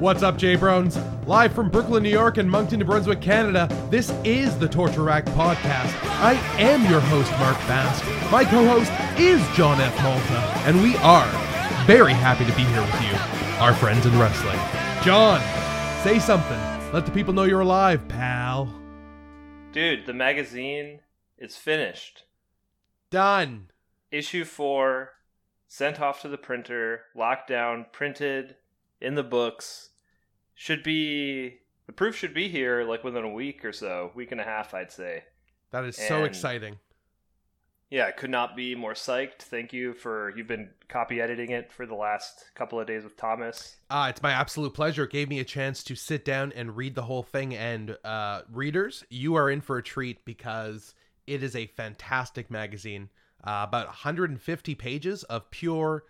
[0.00, 0.96] What's up, jabronis?
[1.26, 5.26] Live from Brooklyn, New York and Moncton, New Brunswick, Canada, this is the Torture Rack
[5.26, 5.94] Podcast.
[6.22, 8.02] I am your host, Mark Bask.
[8.32, 8.90] My co host
[9.20, 9.94] is John F.
[10.02, 11.28] Malta, and we are
[11.84, 14.58] very happy to be here with you, our friends in wrestling.
[15.04, 15.38] John,
[16.02, 16.58] say something.
[16.94, 18.74] Let the people know you're alive, pal.
[19.72, 21.00] Dude, the magazine
[21.36, 22.24] is finished.
[23.10, 23.68] Done.
[24.10, 25.10] Issue 4,
[25.68, 28.56] sent off to the printer, locked down, printed
[28.98, 29.89] in the books.
[30.60, 31.56] Should be.
[31.86, 34.74] The proof should be here like within a week or so, week and a half,
[34.74, 35.24] I'd say.
[35.70, 36.78] That is so exciting.
[37.88, 39.38] Yeah, could not be more psyched.
[39.38, 40.34] Thank you for.
[40.36, 43.76] You've been copy editing it for the last couple of days with Thomas.
[43.88, 45.04] Uh, it's my absolute pleasure.
[45.04, 47.54] It gave me a chance to sit down and read the whole thing.
[47.54, 50.94] And uh, readers, you are in for a treat because
[51.26, 53.08] it is a fantastic magazine.
[53.42, 56.04] Uh, about 150 pages of pure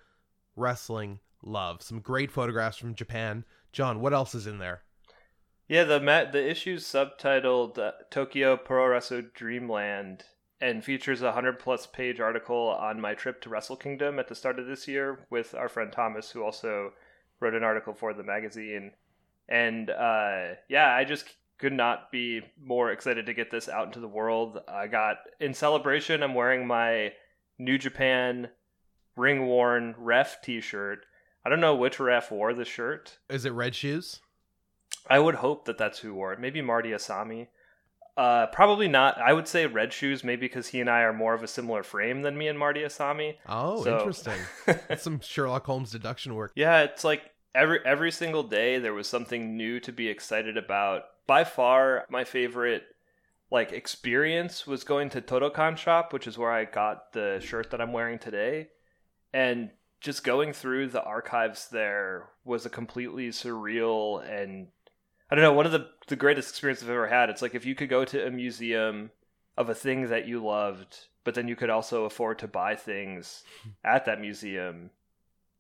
[0.57, 1.83] wrestling love.
[1.83, 3.45] Some great photographs from Japan.
[3.73, 4.83] John, what else is in there?
[5.69, 10.25] Yeah, the ma- the issue's subtitled uh, Tokyo Pro Wrestle Dreamland
[10.61, 14.35] and features a hundred plus page article on my trip to Wrestle Kingdom at the
[14.35, 16.93] start of this year with our friend Thomas, who also
[17.39, 18.91] wrote an article for the magazine.
[19.49, 21.25] And uh, yeah, I just
[21.59, 24.59] could not be more excited to get this out into the world.
[24.67, 26.23] I got in celebration.
[26.23, 27.13] I'm wearing my
[27.59, 28.49] New Japan
[29.17, 31.05] ring worn ref T-shirt.
[31.45, 33.19] I don't know which ref wore the shirt.
[33.29, 34.21] Is it Red Shoes?
[35.09, 36.41] I would hope that that's who wore it.
[36.41, 37.49] Maybe Marty Asami.
[38.17, 39.19] Uh, probably not.
[39.19, 41.83] I would say Red Shoes, maybe because he and I are more of a similar
[41.83, 43.37] frame than me and Marty Asami.
[43.49, 44.35] Oh, So- interesting.
[44.67, 46.53] That's some Sherlock Holmes deduction work.
[46.55, 47.23] yeah, it's like
[47.55, 51.05] every every single day there was something new to be excited about.
[51.27, 52.83] By far, my favorite
[53.51, 57.81] like experience was going to Todokan shop, which is where I got the shirt that
[57.81, 58.69] I'm wearing today,
[59.33, 64.69] and just going through the archives there was a completely surreal and
[65.31, 67.31] I don't know one of the the greatest experiences I've ever had.
[67.31, 69.11] It's like if you could go to a museum
[69.57, 73.45] of a thing that you loved, but then you could also afford to buy things
[73.85, 74.91] at that museum.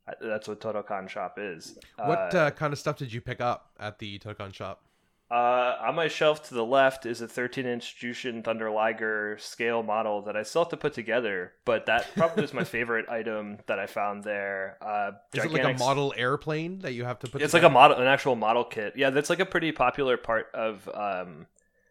[0.09, 1.78] uh, That's what Todokan shop is.
[1.97, 4.83] What uh, kind of stuff did you pick up at the Toukon shop?
[5.31, 9.83] Uh, on my shelf to the left is a 13 inch Jushin Thunder Liger scale
[9.83, 13.59] model that I still have to put together, but that probably is my favorite item
[13.67, 14.77] that I found there.
[14.81, 17.71] Uh, Is it like a model airplane that you have to put It's like a
[17.71, 18.95] model, an actual model kit.
[18.97, 21.47] Yeah, that's like a pretty popular part of um,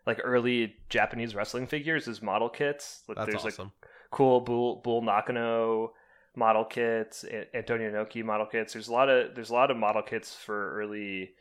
[0.06, 3.04] like early Japanese wrestling figures is model kits.
[3.08, 3.68] Like, That's There's like
[4.12, 5.94] cool Bull Bull Nakano
[6.36, 7.24] model kits,
[7.54, 8.74] Antonio Inoki model kits.
[8.74, 11.32] There's a lot of there's a lot of model kits for early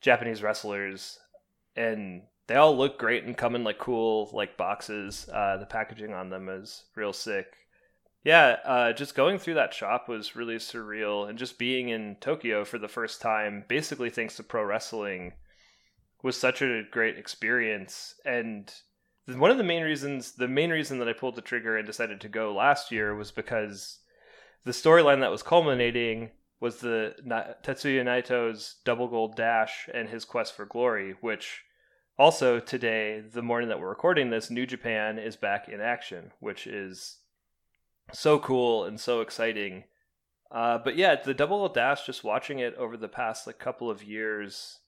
[0.00, 1.18] Japanese wrestlers,
[1.74, 5.28] and they all look great and come in like cool like boxes.
[5.32, 7.46] Uh, the packaging on them is real sick.
[8.24, 12.64] Yeah, uh, just going through that shop was really surreal, and just being in Tokyo
[12.64, 15.34] for the first time, basically thanks to pro wrestling,
[16.22, 18.14] was such a great experience.
[18.24, 18.72] And
[19.32, 22.20] one of the main reasons, the main reason that I pulled the trigger and decided
[22.20, 24.00] to go last year was because
[24.64, 26.30] the storyline that was culminating
[26.60, 27.14] was the
[27.62, 31.62] Tetsuya Naito's double gold dash and his quest for glory, which
[32.18, 36.66] also today, the morning that we're recording this, New Japan is back in action, which
[36.66, 37.18] is
[38.12, 39.84] so cool and so exciting.
[40.50, 43.90] Uh, but yeah, the double gold dash, just watching it over the past like couple
[43.90, 44.78] of years,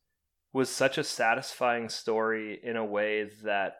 [0.53, 3.77] was such a satisfying story in a way that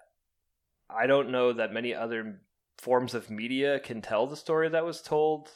[0.91, 2.41] I don't know that many other
[2.77, 5.51] forms of media can tell the story that was told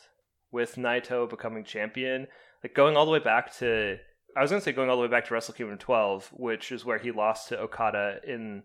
[0.52, 2.28] with Naito becoming champion.
[2.62, 3.98] Like going all the way back to,
[4.36, 6.70] I was going to say going all the way back to Wrestle Kingdom 12, which
[6.70, 8.62] is where he lost to Okada in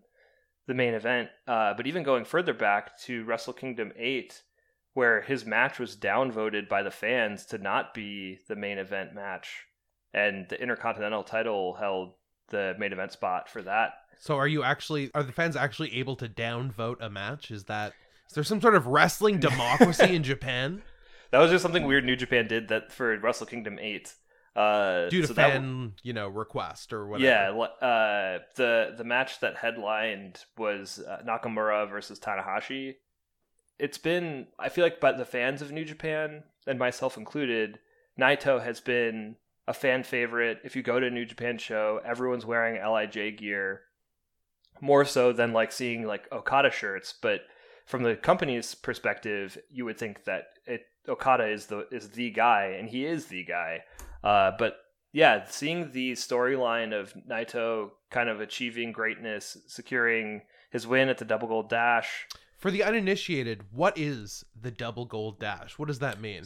[0.68, 1.30] the main event.
[1.48, 4.44] Uh, but even going further back to Wrestle Kingdom 8,
[4.94, 9.66] where his match was downvoted by the fans to not be the main event match.
[10.14, 12.14] And the Intercontinental title held
[12.50, 16.16] the main event spot for that So are you actually are the fans actually able
[16.18, 17.52] to downvote a match?
[17.52, 17.94] Is that
[18.28, 20.82] is there some sort of wrestling democracy in Japan
[21.32, 24.14] That was just something weird New Japan did that for Wrestle Kingdom 8.
[24.56, 25.62] Uh, due to so that-
[26.02, 27.28] you know, request or whatever?
[27.30, 27.52] yeah,
[27.88, 32.96] uh, the the match that headlined was uh, Nakamura versus Tanahashi.
[33.78, 37.78] It's been, I feel like, by the fans of New Japan and myself included,
[38.20, 39.36] Naito has been
[39.68, 40.58] a fan favorite.
[40.64, 43.82] If you go to a New Japan show, everyone's wearing Lij gear,
[44.82, 47.14] more so than like seeing like Okada shirts.
[47.22, 47.42] But
[47.86, 52.76] from the company's perspective, you would think that it Okada is the is the guy,
[52.78, 53.84] and he is the guy.
[54.24, 54.78] Uh, but
[55.14, 61.26] yeah, seeing the storyline of Naito kind of achieving greatness, securing his win at the
[61.26, 62.28] Double Gold Dash.
[62.58, 65.78] For the uninitiated, what is the double gold dash?
[65.78, 66.44] What does that mean?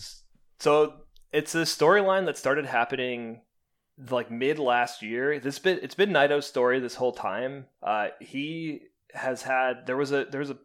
[0.59, 0.95] So
[1.31, 3.41] it's a storyline that started happening
[4.09, 5.39] like mid last year.
[5.39, 7.67] This been it's been Naito's story this whole time.
[7.81, 8.81] Uh, he
[9.13, 10.57] has had there was a there was a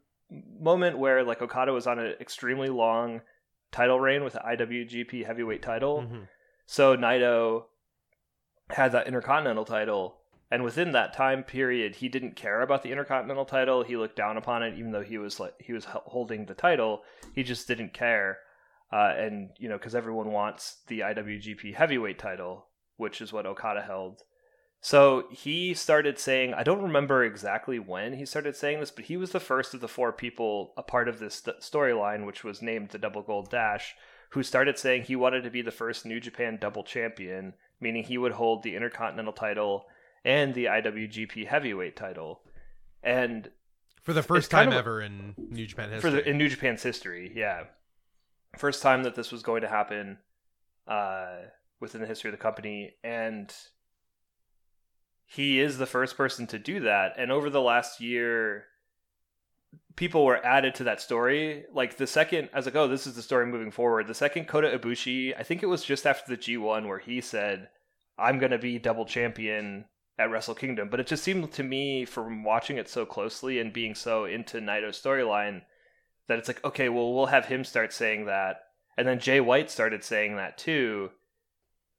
[0.61, 3.21] moment where like Okada was on an extremely long
[3.77, 6.03] title reign with the IWGP Heavyweight title.
[6.03, 6.23] Mm-hmm.
[6.65, 7.65] So Naito
[8.71, 10.17] had that Intercontinental title,
[10.51, 13.85] and within that time period, he didn't care about the Intercontinental title.
[13.85, 17.03] He looked down upon it, even though he was like he was holding the title.
[17.35, 18.39] He just didn't care,
[18.91, 23.83] uh, and you know because everyone wants the IWGP Heavyweight title, which is what Okada
[23.83, 24.23] held.
[24.87, 29.17] So he started saying, I don't remember exactly when he started saying this, but he
[29.17, 32.63] was the first of the four people a part of this st- storyline, which was
[32.63, 33.97] named the Double Gold Dash,
[34.31, 38.17] who started saying he wanted to be the first New Japan double champion, meaning he
[38.17, 39.87] would hold the Intercontinental title
[40.25, 42.43] and the IWGP Heavyweight title.
[43.03, 43.51] And
[44.05, 46.11] for the first time of, ever in New Japan history.
[46.13, 47.65] For the, in New Japan's history, yeah.
[48.57, 50.19] First time that this was going to happen
[50.87, 51.39] uh,
[51.81, 52.95] within the history of the company.
[53.03, 53.53] And
[55.27, 57.15] he is the first person to do that.
[57.19, 58.65] And over the last year,
[59.97, 61.65] people were added to that story.
[61.73, 64.07] Like the second, I was like, oh, this is the story moving forward.
[64.07, 67.69] The second Kota Ibushi, I think it was just after the G1 where he said,
[68.19, 69.87] I'm going to be double champion
[70.19, 70.89] at Wrestle Kingdom.
[70.89, 74.61] But it just seemed to me, from watching it so closely and being so into
[74.61, 75.63] Naito's storyline,
[76.29, 78.61] that it's like, okay, well, we'll have him start saying that.
[78.97, 81.11] And then Jay White started saying that too.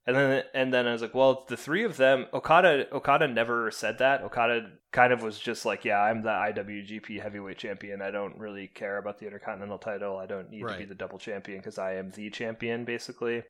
[0.07, 3.69] And then and then I was like, well, the three of them, Okada Okada never
[3.71, 4.23] said that.
[4.23, 8.01] Okada kind of was just like, yeah, I'm the IWGP Heavyweight Champion.
[8.01, 10.17] I don't really care about the Intercontinental title.
[10.17, 10.73] I don't need right.
[10.73, 13.43] to be the double champion because I am the champion, basically.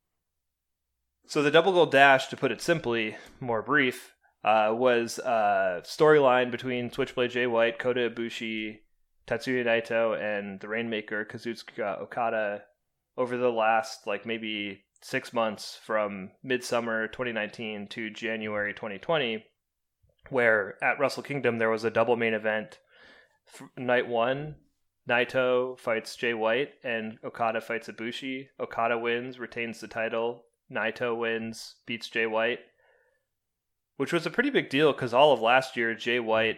[1.28, 6.50] So the double gold dash, to put it simply, more brief, uh, was a storyline
[6.50, 8.80] between Switchblade Jay White, Kota Ibushi,
[9.28, 12.64] Tetsuya Naito, and the Rainmaker Kazuchika Okada
[13.16, 19.46] over the last like maybe six months from midsummer 2019 to January 2020,
[20.30, 22.80] where at Wrestle Kingdom there was a double main event.
[23.78, 24.56] Night one,
[25.08, 28.48] Naito fights Jay White and Okada fights Ibushi.
[28.60, 30.44] Okada wins, retains the title.
[30.72, 32.60] Naito wins, beats Jay White,
[33.96, 36.58] which was a pretty big deal because all of last year Jay White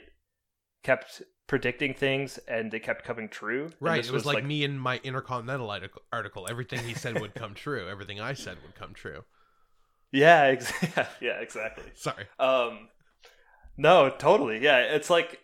[0.83, 3.71] kept predicting things and they kept coming true.
[3.81, 4.05] Right.
[4.05, 5.69] It was, was like, like, me in my Intercontinental
[6.13, 6.47] article.
[6.49, 7.89] Everything he said would come true.
[7.89, 9.25] Everything I said would come true.
[10.11, 10.71] Yeah, ex-
[11.19, 11.91] yeah, exactly.
[11.95, 12.25] Sorry.
[12.39, 12.87] Um
[13.75, 14.63] no, totally.
[14.63, 15.39] Yeah, it's like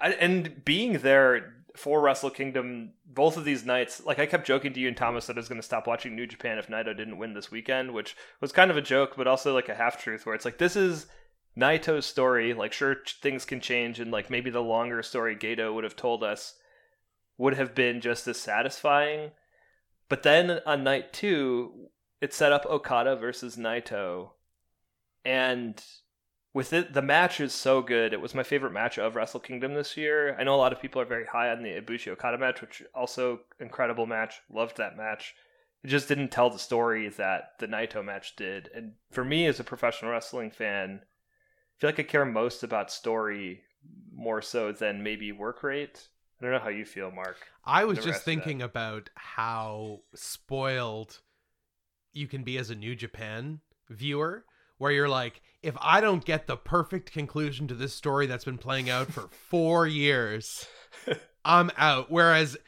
[0.00, 4.72] I, and being there for Wrestle Kingdom both of these nights, like I kept joking
[4.72, 6.96] to you and Thomas that I was going to stop watching New Japan if Naito
[6.96, 10.02] didn't win this weekend, which was kind of a joke, but also like a half
[10.02, 11.06] truth where it's like this is
[11.56, 15.84] Naito's story, like sure things can change, and like maybe the longer story Gedo would
[15.84, 16.54] have told us
[17.38, 19.30] would have been just as satisfying.
[20.08, 21.88] But then on night two,
[22.20, 24.30] it set up Okada versus Naito,
[25.24, 25.82] and
[26.56, 28.14] with it, the match is so good.
[28.14, 30.34] It was my favorite match of Wrestle Kingdom this year.
[30.38, 32.82] I know a lot of people are very high on the Ibushi Okada match, which
[32.94, 34.40] also incredible match.
[34.50, 35.34] Loved that match.
[35.84, 38.70] It just didn't tell the story that the Naito match did.
[38.74, 41.02] And for me, as a professional wrestling fan,
[41.78, 43.62] feel like I care most about story
[44.14, 46.08] more so than maybe work rate.
[46.40, 47.38] I don't know how you feel, Mark.
[47.64, 51.20] I was just thinking about how spoiled
[52.12, 54.44] you can be as a New Japan viewer,
[54.78, 58.58] where you're like, if I don't get the perfect conclusion to this story that's been
[58.58, 60.66] playing out for four years,
[61.44, 62.10] I'm out.
[62.10, 62.58] Whereas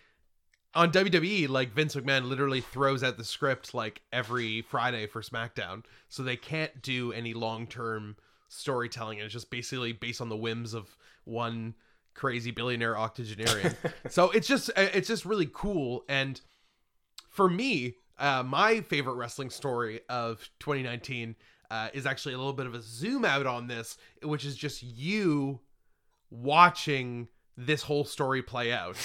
[0.74, 5.84] on WWE, like Vince McMahon literally throws out the script like every Friday for SmackDown,
[6.08, 8.16] so they can't do any long term
[8.48, 9.18] storytelling.
[9.18, 11.74] It's just basically based on the whims of one
[12.14, 13.76] crazy billionaire octogenarian.
[14.08, 16.04] so it's just uh, it's just really cool.
[16.08, 16.40] And
[17.28, 21.36] for me, uh, my favorite wrestling story of 2019
[21.70, 24.82] uh, is actually a little bit of a zoom out on this, which is just
[24.82, 25.60] you
[26.30, 28.96] watching this whole story play out.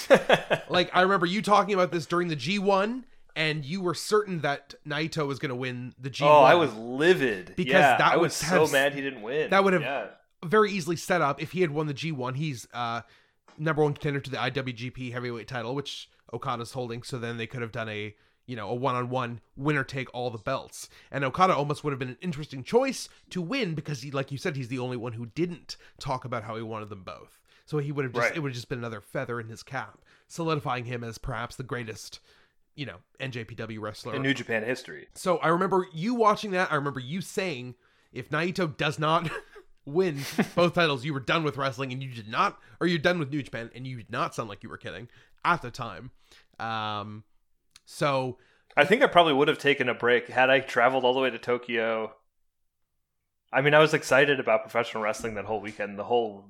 [0.68, 3.04] like I remember you talking about this during the G1
[3.36, 6.26] and you were certain that Naito was going to win the G1.
[6.26, 9.50] Oh, I was livid because yeah, that I was so mad he didn't win.
[9.50, 10.06] That would have yeah.
[10.44, 12.36] very easily set up if he had won the G1.
[12.36, 13.02] He's uh,
[13.58, 17.02] number one contender to the IWGP Heavyweight Title, which Okada's holding.
[17.02, 18.14] So then they could have done a
[18.46, 22.10] you know a one-on-one winner take all the belts, and Okada almost would have been
[22.10, 25.26] an interesting choice to win because he, like you said, he's the only one who
[25.26, 27.40] didn't talk about how he wanted them both.
[27.66, 28.36] So he would have just right.
[28.36, 29.98] it would have just been another feather in his cap,
[30.28, 32.20] solidifying him as perhaps the greatest
[32.74, 35.08] you know, NJPW wrestler in New Japan history.
[35.14, 36.72] So I remember you watching that.
[36.72, 37.74] I remember you saying,
[38.12, 39.30] if Naito does not
[39.84, 40.20] win
[40.54, 43.30] both titles, you were done with wrestling, and you did not, or you're done with
[43.30, 45.08] New Japan, and you did not sound like you were kidding
[45.44, 46.10] at the time.
[46.58, 47.24] Um,
[47.84, 48.38] so
[48.76, 51.30] I think I probably would have taken a break had I traveled all the way
[51.30, 52.14] to Tokyo
[53.54, 55.96] I mean, I was excited about professional wrestling that whole weekend.
[55.96, 56.46] The whole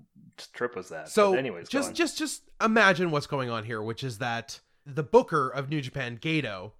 [0.54, 1.10] trip was that.
[1.10, 5.02] So, But anyways, just just just imagine what's going on here, which is that the
[5.02, 6.72] booker of New Japan, Gedo,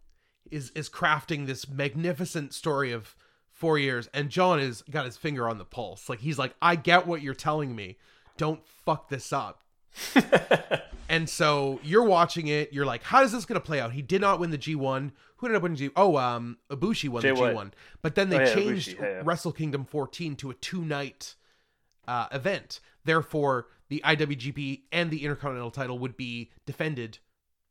[0.51, 3.17] is is crafting this magnificent story of
[3.51, 6.09] four years, and John is got his finger on the pulse.
[6.09, 7.99] Like he's like, I get what you're telling me.
[8.37, 9.63] Don't fuck this up.
[11.09, 12.73] And so you're watching it.
[12.73, 13.93] You're like, how is this going to play out?
[13.93, 15.13] He did not win the G1.
[15.37, 15.91] Who ended up winning G?
[15.97, 17.55] Oh, um, Ibushi won Jay the White.
[17.55, 17.73] G1.
[18.03, 19.23] But then they Oh, yeah, changed Ibushi, yeah, yeah.
[19.25, 21.35] Wrestle Kingdom 14 to a two night
[22.09, 22.81] uh, event.
[23.05, 27.19] Therefore, the IWGP and the Intercontinental title would be defended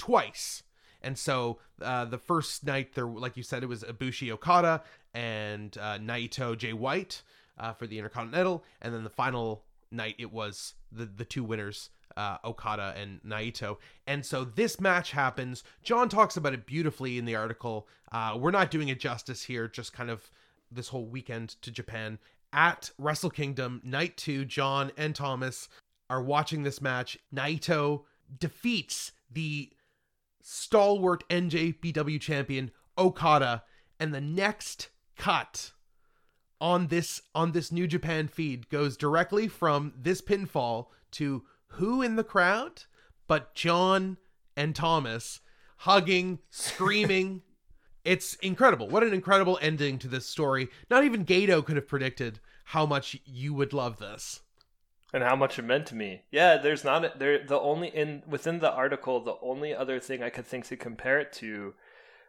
[0.04, 0.64] twice.
[1.02, 4.84] And so uh, the first night, there, like you said, it was Ibushi Okada
[5.14, 7.22] and uh, Naito Jay White
[7.58, 11.90] uh, for the Intercontinental, and then the final night it was the the two winners,
[12.18, 13.78] uh, Okada and Naito.
[14.06, 15.64] And so this match happens.
[15.84, 17.88] John talks about it beautifully in the article.
[18.12, 19.70] Uh, we're not doing it justice here.
[19.70, 20.30] Just kind of
[20.70, 22.20] this whole weekend to Japan
[22.52, 24.44] at Wrestle Kingdom, night two.
[24.44, 25.70] John and Thomas
[26.10, 27.18] are watching this match.
[27.34, 28.04] Naito
[28.40, 29.72] defeats the
[30.44, 33.64] stalwart NJPW champion Okada,
[34.00, 35.72] and the next cut
[36.62, 42.16] on this on this New Japan feed goes directly from this pinfall to who in
[42.16, 42.84] the crowd
[43.28, 44.18] but John
[44.56, 45.40] and Thomas
[45.78, 47.42] hugging, screaming.
[48.06, 48.88] it's incredible.
[48.88, 50.70] What an incredible ending to this story.
[50.90, 54.42] Not even Gedo could have predicted how much you would love this.
[55.14, 56.24] And how much it meant to me.
[56.32, 57.46] Yeah, there's not there.
[57.46, 61.20] The only in within the article, the only other thing I could think to compare
[61.20, 61.76] it to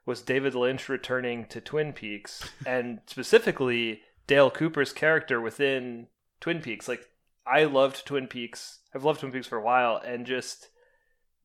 [0.04, 6.08] was David Lynch returning to Twin Peaks, and specifically Dale Cooper's character within
[6.40, 6.86] Twin Peaks.
[6.86, 7.08] Like
[7.46, 8.80] I loved Twin Peaks.
[8.94, 10.68] I've loved Twin Peaks for a while, and just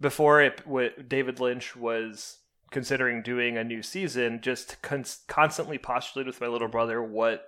[0.01, 6.27] before it, what David Lynch was considering doing a new season, just con- constantly postulated
[6.27, 7.45] with my little brother what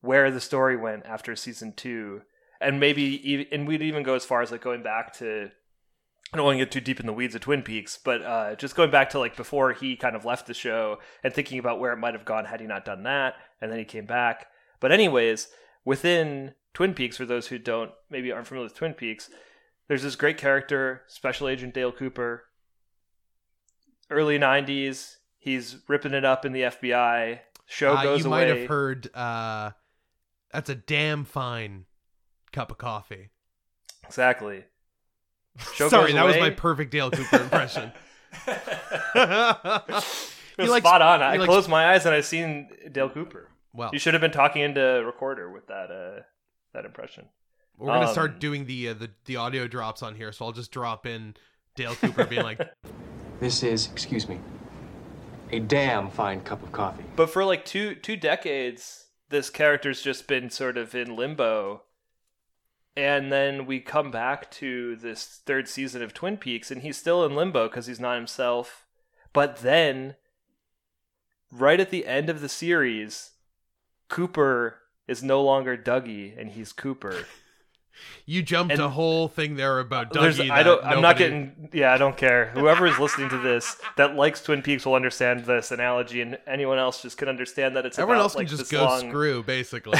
[0.00, 2.22] where the story went after season two
[2.60, 5.50] and maybe even, and we'd even go as far as like going back to
[6.32, 8.56] I don't want to get too deep in the weeds of Twin Peaks, but uh,
[8.56, 11.78] just going back to like before he kind of left the show and thinking about
[11.78, 14.46] where it might have gone had he not done that, and then he came back.
[14.80, 15.48] But anyways,
[15.84, 19.30] within Twin Peaks, for those who don't maybe aren't familiar with Twin Peaks,
[19.86, 22.44] there's this great character, Special Agent Dale Cooper.
[24.10, 27.40] Early '90s, he's ripping it up in the FBI.
[27.66, 28.46] Show Uh, goes you away.
[28.48, 29.70] might have heard uh,
[30.52, 31.84] that's a damn fine
[32.56, 33.28] cup of coffee.
[34.04, 34.64] exactly.
[35.74, 37.92] Show Sorry, goes that was my perfect Dale Cooper impression.
[40.58, 41.20] It was likes- spot on.
[41.22, 43.50] I he likes- closed my eyes and I seen Dale Cooper.
[43.74, 46.22] well, You should have been talking into recorder with that uh
[46.72, 47.26] that impression.
[47.76, 50.52] we're gonna um, start doing the, uh, the the audio drops on here, so I'll
[50.52, 51.34] just drop in
[51.74, 52.60] Dale Cooper being like,
[53.40, 54.40] This is, excuse me,
[55.52, 57.04] a damn fine cup of coffee.
[57.16, 61.82] But for like two two decades, this character's just been sort of in limbo.
[62.96, 67.24] And then we come back to this third season of Twin Peaks, and he's still
[67.26, 68.86] in limbo because he's not himself.
[69.34, 70.14] But then,
[71.52, 73.32] right at the end of the series,
[74.08, 77.26] Cooper is no longer Dougie, and he's Cooper.
[78.24, 80.82] "You jumped And- a whole thing there about Dougie." I don't.
[80.82, 81.68] I'm not getting.
[81.74, 82.46] Yeah, I don't care.
[82.54, 86.78] Whoever is listening to this that likes Twin Peaks will understand this analogy, and anyone
[86.78, 89.42] else just can understand that it's Everyone about, else can like, just go long, screw,
[89.42, 89.98] basically.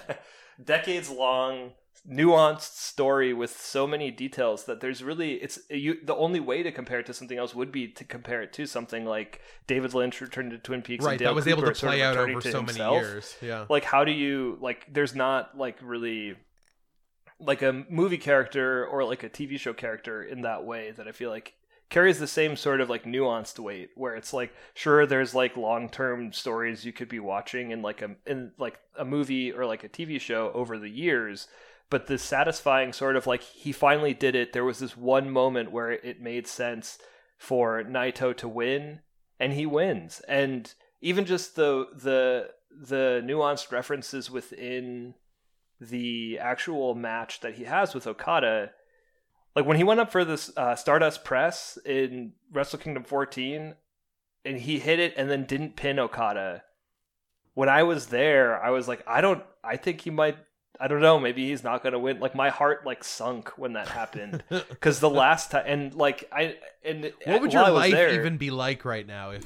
[0.64, 1.72] decades long
[2.08, 6.70] nuanced story with so many details that there's really it's you the only way to
[6.70, 10.20] compare it to something else would be to compare it to something like David Lynch
[10.20, 12.40] returned to Twin Peaks right, that was Cooper able to sort of play out over
[12.42, 12.94] so himself.
[12.94, 13.36] many years.
[13.40, 13.64] Yeah.
[13.70, 16.36] like how do you like there's not like really
[17.40, 21.12] like a movie character or like a TV show character in that way that I
[21.12, 21.54] feel like
[21.88, 26.32] carries the same sort of like nuanced weight where it's like sure there's like long-term
[26.34, 29.88] stories you could be watching in like a in like a movie or like a
[29.88, 31.48] TV show over the years
[31.90, 34.52] but the satisfying sort of like he finally did it.
[34.52, 36.98] There was this one moment where it made sense
[37.38, 39.00] for Naito to win
[39.38, 40.20] and he wins.
[40.28, 45.14] And even just the the the nuanced references within
[45.80, 48.70] the actual match that he has with Okada
[49.54, 53.74] like when he went up for this uh, Stardust press in Wrestle Kingdom 14
[54.44, 56.62] and he hit it and then didn't pin Okada
[57.54, 60.38] when I was there I was like I don't I think he might
[60.80, 63.74] I don't know maybe he's not going to win like my heart like sunk when
[63.74, 64.42] that happened
[64.80, 68.50] cuz the last time and like I and what would your life there- even be
[68.50, 69.44] like right now if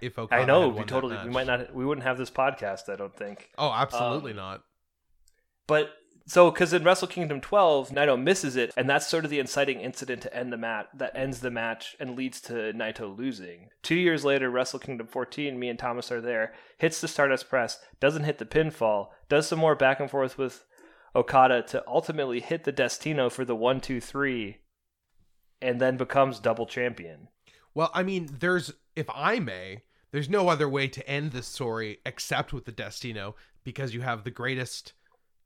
[0.00, 2.96] if Okada I know we totally we might not we wouldn't have this podcast I
[2.96, 4.62] don't think Oh, absolutely um, not.
[5.66, 5.90] but
[6.26, 9.80] So, because in Wrestle Kingdom 12, Naito misses it, and that's sort of the inciting
[9.80, 13.70] incident to end the match that ends the match and leads to Naito losing.
[13.82, 17.80] Two years later, Wrestle Kingdom 14, me and Thomas are there, hits the Stardust Press,
[17.98, 20.64] doesn't hit the pinfall, does some more back and forth with
[21.14, 24.58] Okada to ultimately hit the Destino for the one, two, three,
[25.60, 27.28] and then becomes double champion.
[27.74, 31.98] Well, I mean, there's, if I may, there's no other way to end this story
[32.04, 34.92] except with the Destino because you have the greatest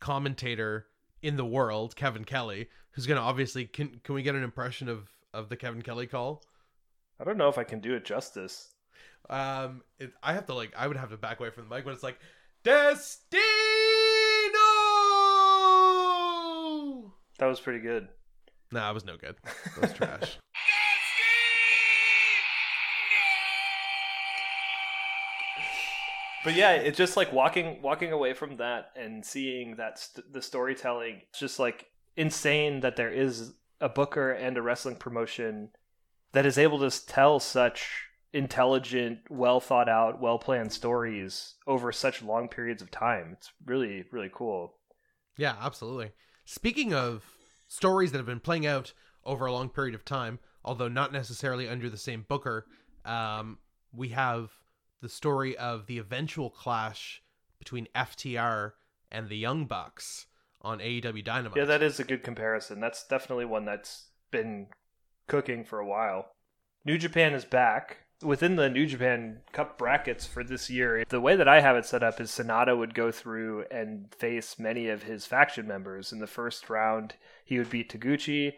[0.00, 0.86] commentator
[1.22, 4.88] in the world, Kevin Kelly, who's going to obviously can can we get an impression
[4.88, 6.42] of of the Kevin Kelly call?
[7.18, 8.74] I don't know if I can do it justice.
[9.30, 11.84] Um, it, I have to like I would have to back away from the mic
[11.84, 12.18] but it's like
[12.62, 13.63] Destino.
[17.38, 18.08] That was pretty good.
[18.72, 19.36] Nah, it was no good.
[19.44, 20.38] That was trash.
[26.44, 30.42] but yeah, it's just like walking walking away from that and seeing that st- the
[30.42, 31.22] storytelling.
[31.28, 31.86] It's just like
[32.16, 35.70] insane that there is a booker and a wrestling promotion
[36.32, 42.22] that is able to tell such intelligent, well thought out, well planned stories over such
[42.22, 43.30] long periods of time.
[43.32, 44.74] It's really really cool.
[45.36, 46.12] Yeah, absolutely.
[46.44, 47.24] Speaking of
[47.66, 48.92] stories that have been playing out
[49.24, 52.66] over a long period of time, although not necessarily under the same booker,
[53.04, 53.58] um,
[53.92, 54.52] we have
[55.00, 57.22] the story of the eventual clash
[57.58, 58.72] between FTR
[59.10, 60.26] and the Young Bucks
[60.60, 61.56] on AEW Dynamite.
[61.56, 62.80] Yeah, that is a good comparison.
[62.80, 64.68] That's definitely one that's been
[65.26, 66.32] cooking for a while.
[66.84, 68.03] New Japan is back.
[68.24, 71.84] Within the New Japan Cup brackets for this year, the way that I have it
[71.84, 76.10] set up is SANADA would go through and face many of his faction members.
[76.10, 78.54] In the first round, he would beat Taguchi,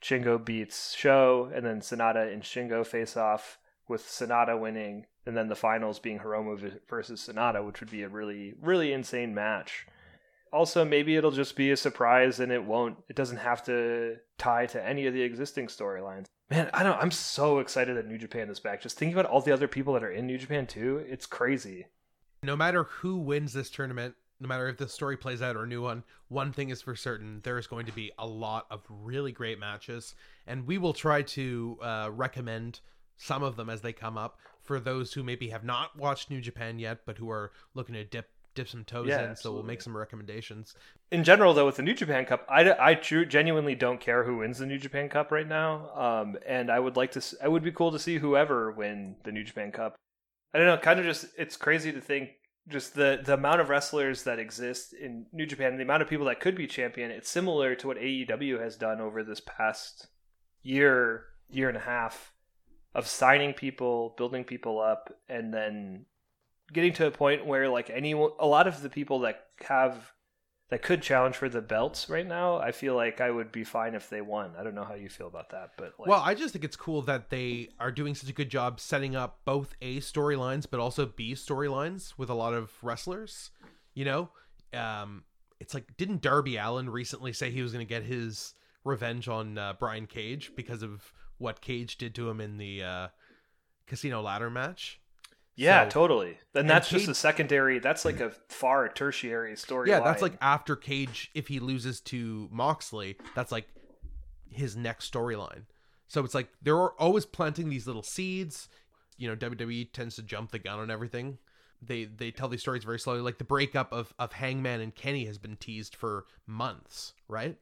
[0.00, 3.58] Shingo beats Sho, and then SANADA and Shingo face off
[3.88, 8.08] with SANADA winning, and then the finals being Hiromu versus SANADA, which would be a
[8.08, 9.84] really, really insane match.
[10.52, 14.66] Also, maybe it'll just be a surprise and it won't, it doesn't have to tie
[14.66, 16.26] to any of the existing storylines.
[16.50, 18.80] Man, I don't, I'm so excited that New Japan is back.
[18.80, 21.86] Just thinking about all the other people that are in New Japan too, it's crazy.
[22.42, 25.66] No matter who wins this tournament, no matter if the story plays out or a
[25.66, 28.82] new one, one thing is for certain there is going to be a lot of
[28.88, 30.14] really great matches.
[30.46, 32.80] And we will try to uh, recommend
[33.16, 36.40] some of them as they come up for those who maybe have not watched New
[36.40, 39.36] Japan yet, but who are looking to dip dip some toes Yeah, in.
[39.36, 40.74] So we'll make some recommendations.
[41.12, 44.38] In general, though, with the New Japan Cup, I, I true, genuinely don't care who
[44.38, 45.90] wins the New Japan Cup right now.
[45.94, 49.30] Um, and I would like to, I would be cool to see whoever win the
[49.30, 49.94] New Japan Cup.
[50.52, 52.30] I don't know, kind of just, it's crazy to think
[52.68, 56.26] just the, the amount of wrestlers that exist in New Japan, the amount of people
[56.26, 57.12] that could be champion.
[57.12, 60.08] It's similar to what AEW has done over this past
[60.62, 62.32] year, year and a half
[62.92, 66.06] of signing people, building people up, and then
[66.72, 70.12] getting to a point where like anyone, a lot of the people that have
[70.70, 73.94] that could challenge for the belts right now, I feel like I would be fine
[73.94, 74.52] if they won.
[74.58, 76.76] I don't know how you feel about that, but like, Well, I just think it's
[76.76, 80.78] cool that they are doing such a good job setting up both A storylines but
[80.78, 83.50] also B storylines with a lot of wrestlers.
[83.94, 84.30] You know,
[84.74, 85.24] um,
[85.58, 88.54] it's like didn't Darby Allin recently say he was going to get his
[88.84, 93.08] revenge on uh, Brian Cage because of what Cage did to him in the uh,
[93.86, 95.00] casino ladder match?
[95.58, 96.38] Yeah, so- totally.
[96.54, 97.78] And, and that's just a secondary.
[97.78, 99.90] That's like a far tertiary story.
[99.90, 103.68] Yeah, that's like after Cage, if he loses to Moxley, that's like
[104.50, 105.64] his next storyline.
[106.08, 108.68] So it's like they're always planting these little seeds.
[109.18, 111.38] You know, WWE tends to jump the gun on everything.
[111.82, 113.20] They they tell these stories very slowly.
[113.20, 117.56] Like the breakup of of Hangman and Kenny has been teased for months, right?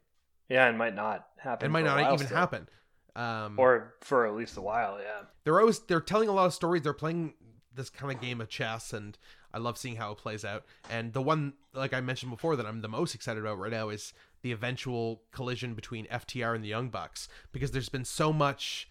[0.48, 1.66] yeah, it might not happen.
[1.66, 2.36] It might not even still.
[2.36, 2.68] happen.
[3.16, 4.98] Um, or for at least a while.
[5.00, 5.22] Yeah.
[5.44, 6.82] they're always they're telling a lot of stories.
[6.82, 7.34] They're playing
[7.76, 9.16] this kind of game of chess, and
[9.52, 10.64] I love seeing how it plays out.
[10.90, 13.88] And the one, like I mentioned before, that I'm the most excited about right now
[13.88, 14.12] is
[14.42, 18.88] the eventual collision between FTR and the Young Bucks, because there's been so much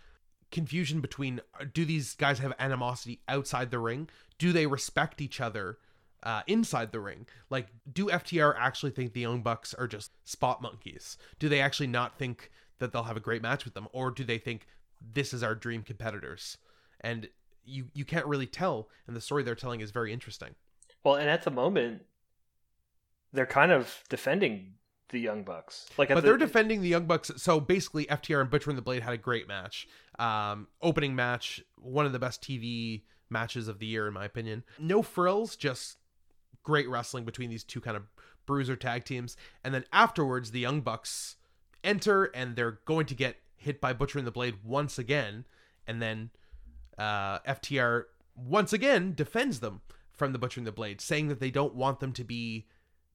[0.51, 4.09] confusion between uh, do these guys have animosity outside the ring?
[4.37, 5.77] Do they respect each other?
[6.23, 10.59] Uh, inside the ring, like, do FTR actually think the Young Bucks are just spot
[10.59, 11.19] monkeys?
[11.37, 14.23] Do they actually not think that they'll have a great match with them, or do
[14.23, 14.65] they think
[15.13, 16.57] this is our dream competitors?
[16.99, 17.29] And
[17.65, 20.55] you you can't really tell, and the story they're telling is very interesting.
[21.03, 22.03] Well, and at the moment,
[23.31, 24.73] they're kind of defending
[25.09, 25.87] the Young Bucks.
[25.97, 27.31] Like, But the, they're defending the Young Bucks.
[27.37, 29.87] So basically, FTR and Butcher and the Blade had a great match.
[30.17, 34.63] Um, opening match, one of the best TV matches of the year, in my opinion.
[34.79, 35.97] No frills, just
[36.63, 38.03] great wrestling between these two kind of
[38.45, 39.37] bruiser tag teams.
[39.63, 41.35] And then afterwards, the Young Bucks
[41.83, 45.45] enter, and they're going to get hit by Butcher and the Blade once again.
[45.87, 46.31] And then
[46.97, 48.03] uh, FTR
[48.35, 49.81] once again defends them
[50.11, 52.67] from the Butcher and the Blade, saying that they don't want them to be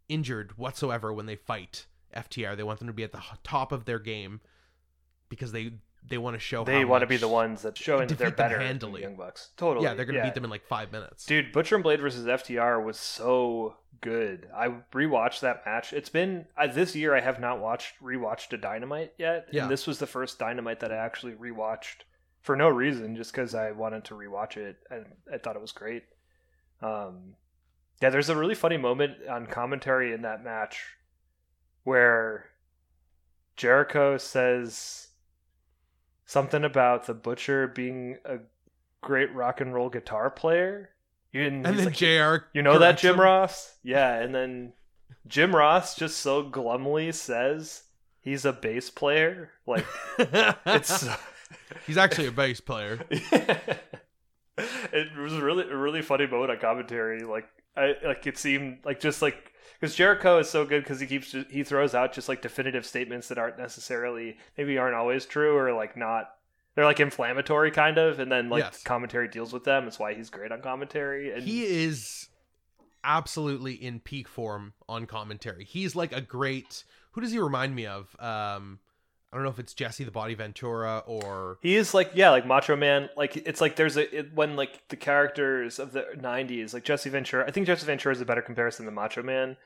[0.09, 2.57] injured whatsoever when they fight FTR.
[2.57, 4.41] They want them to be at the top of their game
[5.29, 5.73] because they
[6.09, 8.59] they want to show They want to be the ones that showing that they're better
[8.59, 9.03] handily.
[9.03, 9.51] Young Bucks.
[9.57, 9.85] Totally.
[9.85, 11.27] Yeah, they're gonna beat them in like five minutes.
[11.27, 14.49] Dude, Butcher and Blade versus FTR was so good.
[14.55, 15.93] I rewatched that match.
[15.93, 17.15] It's been uh, this year.
[17.15, 19.63] I have not watched rewatched a Dynamite yet, Yeah.
[19.63, 22.05] and this was the first Dynamite that I actually rewatched
[22.41, 25.73] for no reason, just because I wanted to rewatch it and I thought it was
[25.73, 26.05] great.
[26.83, 27.35] Um,
[28.01, 30.97] yeah, there's a really funny moment on commentary in that match
[31.85, 32.47] where
[33.57, 35.09] Jericho says
[36.25, 38.39] something about the Butcher being a
[39.03, 40.91] great rock and roll guitar player.
[41.35, 42.47] And, and then like, Jr.
[42.55, 43.21] you know that Jim him.
[43.21, 43.75] Ross?
[43.83, 44.73] Yeah, and then
[45.27, 47.83] Jim Ross just so glumly says
[48.21, 49.51] he's a bass player.
[49.67, 49.87] Like
[50.19, 51.07] it's
[51.87, 53.01] He's actually a bass player.
[53.11, 53.79] it
[55.17, 57.23] was really a really funny moment on commentary.
[57.23, 61.07] Like I like it seemed like just like because Jericho is so good because he
[61.07, 65.57] keeps he throws out just like definitive statements that aren't necessarily maybe aren't always true
[65.57, 66.31] or like not
[66.75, 68.83] they're like inflammatory kind of and then like Yes.
[68.83, 69.87] commentary deals with them.
[69.87, 71.33] It's why he's great on commentary.
[71.33, 72.29] And He is
[73.03, 75.65] absolutely in peak form on commentary.
[75.65, 76.85] He's like a great.
[77.13, 78.15] Who does he remind me of?
[78.21, 78.79] Um,
[79.33, 82.47] I don't know if it's Jesse the Body Ventura or He is like yeah, like
[82.47, 83.09] Macho Man.
[83.17, 87.11] Like it's like there's a it, when like the characters of the '90s, like Jesse
[87.11, 87.45] Ventura.
[87.47, 89.57] I think Jesse Ventura is a better comparison than Macho Man.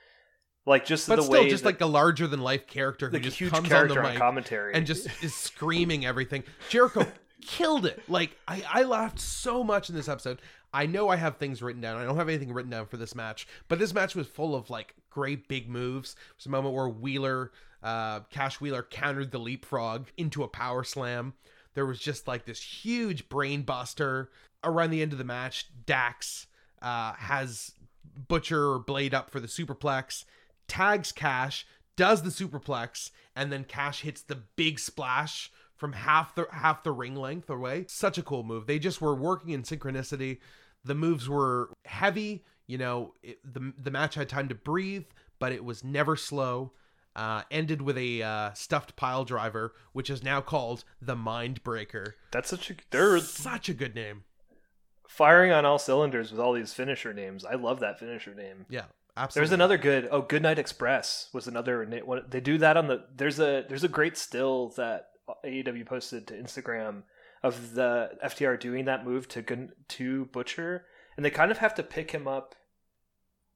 [0.67, 3.39] Like just but the still way just like a larger than life character who just
[3.39, 6.43] huge comes on character the on, mic commentary and just is screaming everything.
[6.71, 7.07] Jericho
[7.43, 8.03] killed it.
[8.09, 10.41] Like I, I laughed so much in this episode.
[10.73, 11.99] I know I have things written down.
[11.99, 14.71] I don't have anything written down for this match, but this match was full of
[14.71, 16.17] like great big moves.
[16.37, 17.53] There's a moment where Wheeler,
[17.85, 21.35] uh, Cash Wheeler countered the leapfrog into a power slam.
[21.75, 24.31] There was just like this huge brain buster
[24.65, 25.67] around the end of the match.
[25.85, 26.47] Dax
[26.81, 27.73] uh, has
[28.29, 30.25] Butcher or Blade up for the superplex,
[30.67, 31.67] tags Cash,
[31.97, 36.93] does the superplex, and then Cash hits the big splash from half the half the
[36.93, 37.85] ring length away.
[37.89, 38.67] Such a cool move.
[38.67, 40.39] They just were working in synchronicity.
[40.85, 42.45] The moves were heavy.
[42.67, 45.05] You know, it, the the match had time to breathe,
[45.39, 46.73] but it was never slow.
[47.17, 52.17] Uh, ended with a uh, stuffed pile driver, which is now called the Mind Breaker.
[52.33, 54.25] that's such a they're Such a good name.
[55.09, 57.45] firing on all cylinders with all these finisher names.
[57.45, 58.67] I love that finisher name.
[58.69, 59.41] Yeah, absolutely.
[59.49, 60.09] There's another good.
[60.11, 61.87] Oh, Goodnight Express was another.
[62.29, 63.05] they do that on the.
[63.15, 65.11] There's a there's a great still that
[65.45, 67.03] AEW posted to Instagram
[67.43, 70.85] of the FTR doing that move to to Butcher,
[71.17, 72.55] and they kind of have to pick him up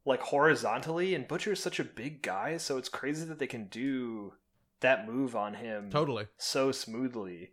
[0.09, 1.14] like horizontally.
[1.14, 4.33] And Butcher is such a big guy, so it's crazy that they can do
[4.81, 6.27] that move on him totally.
[6.37, 7.53] so smoothly.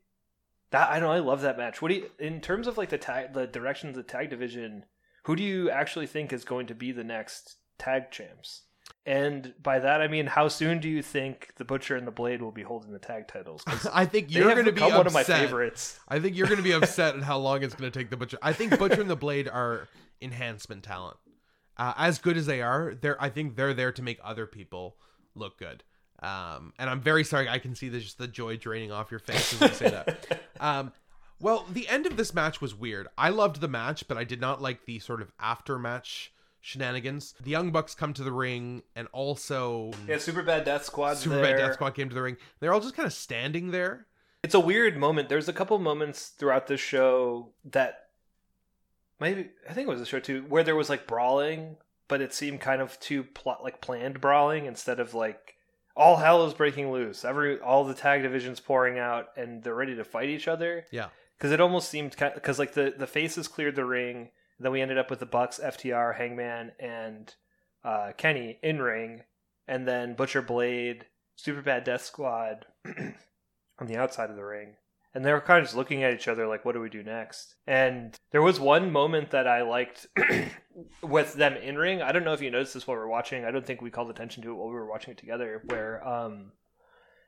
[0.71, 1.81] That I know I love that match.
[1.81, 4.85] What do you in terms of like the tag the direction of the tag division,
[5.23, 8.63] who do you actually think is going to be the next tag champs?
[9.05, 12.41] And by that I mean how soon do you think the Butcher and the Blade
[12.41, 13.63] will be holding the tag titles?
[13.93, 14.97] I think you're going to be upset.
[14.97, 15.99] one of my favorites.
[16.07, 18.17] I think you're going to be upset at how long it's going to take the
[18.17, 18.37] Butcher.
[18.41, 19.87] I think Butcher and the Blade are
[20.21, 21.17] enhancement talent.
[21.77, 24.95] Uh, as good as they are, they're I think they're there to make other people
[25.35, 25.83] look good.
[26.21, 27.49] Um, and I'm very sorry.
[27.49, 30.41] I can see the, just the joy draining off your face as you say that.
[30.57, 30.93] Um,
[31.37, 33.09] well, the end of this match was weird.
[33.17, 37.35] I loved the match, but I did not like the sort of after match shenanigans.
[37.43, 41.17] The Young Bucks come to the ring, and also yeah, Super Bad Death Squad.
[41.17, 42.37] Super Bad Death Squad came to the ring.
[42.61, 44.07] They're all just kind of standing there.
[44.43, 45.27] It's a weird moment.
[45.27, 48.04] There's a couple moments throughout this show that
[49.19, 52.33] maybe I think it was a show too where there was like brawling, but it
[52.33, 55.55] seemed kind of too plot like planned brawling instead of like
[55.95, 57.23] all hell is breaking loose.
[57.23, 60.85] Every all the tag divisions pouring out and they're ready to fight each other.
[60.91, 61.09] Yeah.
[61.37, 64.29] Because it almost seemed because like the the faces cleared the ring.
[64.59, 67.33] Then we ended up with the Bucks, FTR, Hangman, and
[67.83, 69.23] uh, Kenny in ring,
[69.67, 74.75] and then Butcher Blade, Super Bad Death Squad on the outside of the ring.
[75.15, 77.01] And they were kind of just looking at each other like, what do we do
[77.01, 77.55] next?
[77.65, 80.07] And there was one moment that I liked
[81.01, 82.01] with them in ring.
[82.01, 83.45] I don't know if you noticed this while we are watching.
[83.45, 85.61] I don't think we called attention to it while we were watching it together.
[85.67, 86.51] Where um,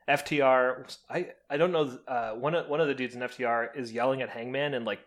[0.08, 3.92] FTR, I I don't know, uh, one of one of the dudes in FTR is
[3.92, 5.00] yelling at Hangman and like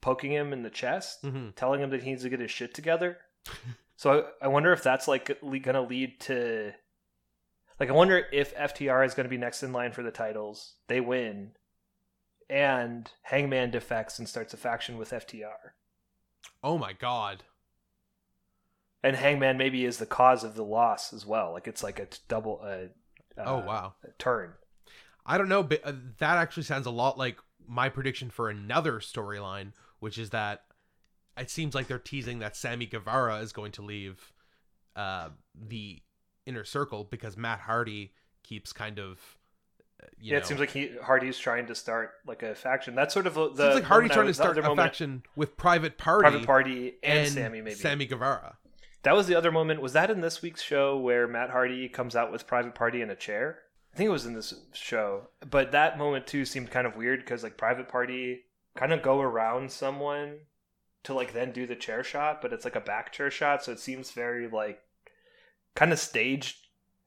[0.00, 1.50] poking him in the chest, Mm-hmm.
[1.56, 3.18] telling him that he needs to get his shit together.
[3.96, 6.72] so I, I wonder if that's like gonna lead to
[7.78, 10.74] like I wonder if FTR is gonna be next in line for the titles.
[10.88, 11.52] They win,
[12.50, 15.72] and Hangman defects and starts a faction with FTR.
[16.62, 17.44] Oh my god.
[19.02, 21.52] And Hangman maybe is the cause of the loss as well.
[21.52, 22.60] Like it's like a t- double.
[22.62, 22.88] Uh,
[23.40, 23.94] uh, Oh wow.
[24.18, 24.52] turn.
[25.24, 28.94] I don't know, but uh, that actually sounds a lot like my prediction for another
[28.98, 30.64] storyline, which is that
[31.38, 34.32] it seems like they're teasing that Sammy Guevara is going to leave
[34.96, 36.02] uh, the
[36.46, 39.38] inner circle because Matt Hardy keeps kind of.
[40.18, 42.94] You yeah, know, it seems like he Hardy's trying to start like a faction.
[42.94, 45.22] That's sort of the seems like Hardy trying to was- the start a moment- faction
[45.36, 47.74] with Private Party, Private Party and, Sammy maybe.
[47.76, 48.56] Sammy Guevara.
[49.02, 49.80] That was the other moment.
[49.80, 53.08] Was that in this week's show where Matt Hardy comes out with Private Party in
[53.10, 53.60] a chair?
[53.94, 55.28] I think it was in this show.
[55.48, 58.44] But that moment too seemed kind of weird because like Private Party
[58.76, 60.40] kind of go around someone
[61.02, 63.72] to like then do the chair shot, but it's like a back chair shot, so
[63.72, 64.80] it seems very like
[65.74, 66.58] kind of staged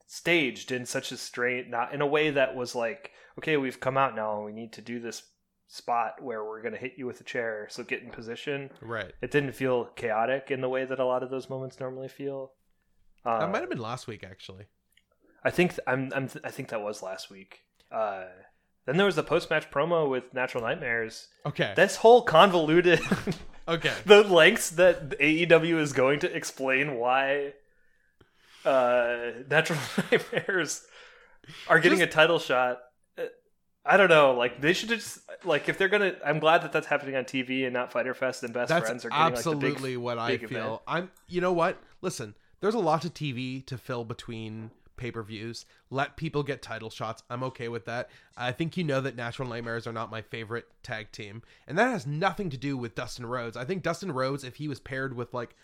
[0.06, 3.96] staged in such a strange not in a way that was like okay we've come
[3.96, 5.22] out now and we need to do this
[5.66, 9.12] spot where we're going to hit you with a chair so get in position Right.
[9.22, 12.52] it didn't feel chaotic in the way that a lot of those moments normally feel.
[13.24, 14.66] Uh, that might have been last week, actually.
[15.42, 16.28] I think I'm, I'm.
[16.44, 17.60] I think that was last week.
[17.90, 18.24] Uh,
[18.84, 21.28] then there was the post match promo with Natural Nightmares.
[21.46, 21.72] Okay.
[21.74, 23.00] This whole convoluted,
[23.68, 23.92] okay.
[24.06, 27.54] the lengths that AEW is going to explain why
[28.64, 29.78] uh, Natural
[30.10, 30.84] Nightmares
[31.68, 32.78] are getting Just- a title shot.
[33.18, 33.22] Uh,
[33.84, 34.32] I don't know.
[34.34, 36.14] Like they should just like if they're gonna.
[36.24, 39.10] I'm glad that that's happening on TV and not Fyter Fest and Best Friends are
[39.10, 40.58] getting absolutely like the big what I feel.
[40.58, 40.80] event.
[40.86, 41.10] I'm.
[41.28, 41.78] You know what?
[42.00, 45.66] Listen, there's a lot of TV to fill between pay per views.
[45.90, 47.22] Let people get title shots.
[47.28, 48.08] I'm okay with that.
[48.36, 51.90] I think you know that Natural Nightmares are not my favorite tag team, and that
[51.90, 53.56] has nothing to do with Dustin Rhodes.
[53.56, 55.54] I think Dustin Rhodes, if he was paired with like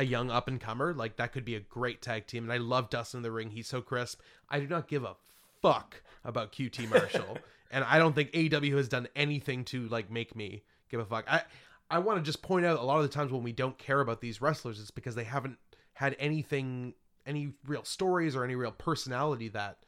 [0.00, 2.44] a young up and comer, like that could be a great tag team.
[2.44, 3.50] And I love Dustin in the ring.
[3.50, 4.20] He's so crisp.
[4.48, 5.16] I do not give a
[5.60, 7.36] fuck about QT Marshall,
[7.70, 11.26] and I don't think AEW has done anything to like make me give a fuck.
[11.30, 11.42] I
[11.90, 14.00] I want to just point out a lot of the times when we don't care
[14.00, 15.58] about these wrestlers, it's because they haven't
[15.92, 16.94] had anything,
[17.26, 19.80] any real stories or any real personality that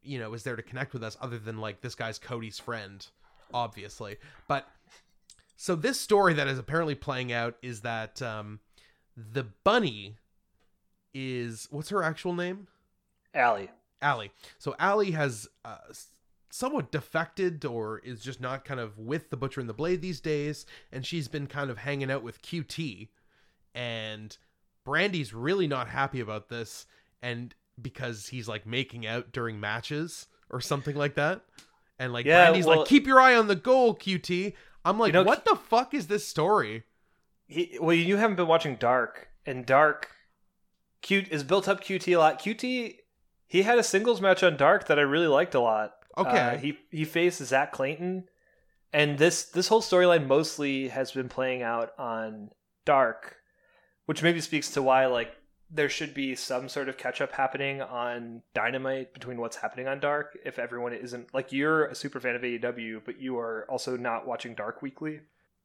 [0.00, 3.04] you know is there to connect with us, other than like this guy's Cody's friend,
[3.52, 4.16] obviously.
[4.46, 4.68] But
[5.56, 8.60] so this story that is apparently playing out is that um,
[9.16, 10.16] the bunny
[11.12, 12.66] is what's her actual name?
[13.34, 13.70] Allie.
[14.02, 14.32] Allie.
[14.58, 15.78] So Allie has uh,
[16.50, 20.20] somewhat defected or is just not kind of with the Butcher and the Blade these
[20.20, 23.08] days, and she's been kind of hanging out with QT,
[23.74, 24.36] and
[24.84, 26.86] Brandi's really not happy about this,
[27.22, 31.40] and because he's like making out during matches or something like that,
[31.98, 35.14] and like Yeah, Brandi's well- like, "Keep your eye on the goal, QT." I'm like,
[35.14, 36.84] know, "What the fuck is this story?"
[37.46, 40.10] He, well, you haven't been watching Dark, and Dark,
[41.02, 42.40] Q is built up QT a lot.
[42.40, 42.96] QT,
[43.46, 45.92] he had a singles match on Dark that I really liked a lot.
[46.16, 46.30] Okay.
[46.30, 48.24] Uh, he he faced Zach Clayton,
[48.92, 52.50] and this this whole storyline mostly has been playing out on
[52.84, 53.36] Dark,
[54.06, 55.32] which maybe speaks to why like
[55.70, 59.98] there should be some sort of catch up happening on Dynamite between what's happening on
[59.98, 60.38] Dark.
[60.44, 64.26] If everyone isn't like you're a super fan of AEW, but you are also not
[64.26, 65.20] watching Dark weekly.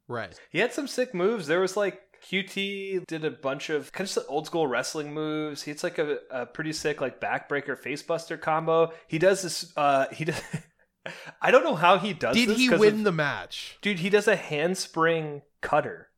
[0.10, 0.38] Right.
[0.50, 1.48] He had some sick moves.
[1.48, 5.63] There was like QT did a bunch of kind of old school wrestling moves.
[5.63, 8.91] He's like a, a pretty sick like backbreaker facebuster combo.
[9.08, 9.72] He does this.
[9.78, 10.41] Uh, he does.
[11.41, 12.36] I don't know how he does.
[12.36, 13.78] Did he win of- the match?
[13.82, 14.00] dude?
[14.00, 16.10] He does a handspring cutter.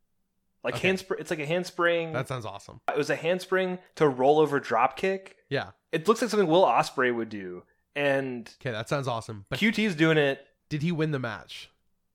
[0.64, 0.88] Like Okay.
[0.88, 1.20] handspring.
[1.20, 2.14] It's like a handspring.
[2.14, 2.82] That sounds awesome.
[2.88, 5.36] it was a handspring to roll over drop kick.
[5.50, 5.72] Yeah.
[5.92, 7.64] It looks like something Will Ospreay would do.
[7.96, 9.46] And Okay, that sounds awesome.
[9.50, 10.40] But QT's doing it.
[10.70, 11.70] did he win the match?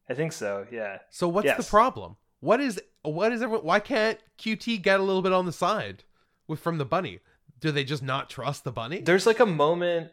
[0.09, 0.67] I think so.
[0.71, 0.99] Yeah.
[1.11, 1.57] So what's Yes.
[1.57, 2.17] the problem?
[2.41, 3.65] What is what is everyone?
[3.65, 6.05] Why can't QT get a little bit on the side
[6.47, 7.21] with from the bunny?
[7.61, 9.01] Do they just not trust the bunny?
[9.01, 10.11] There's like a moment.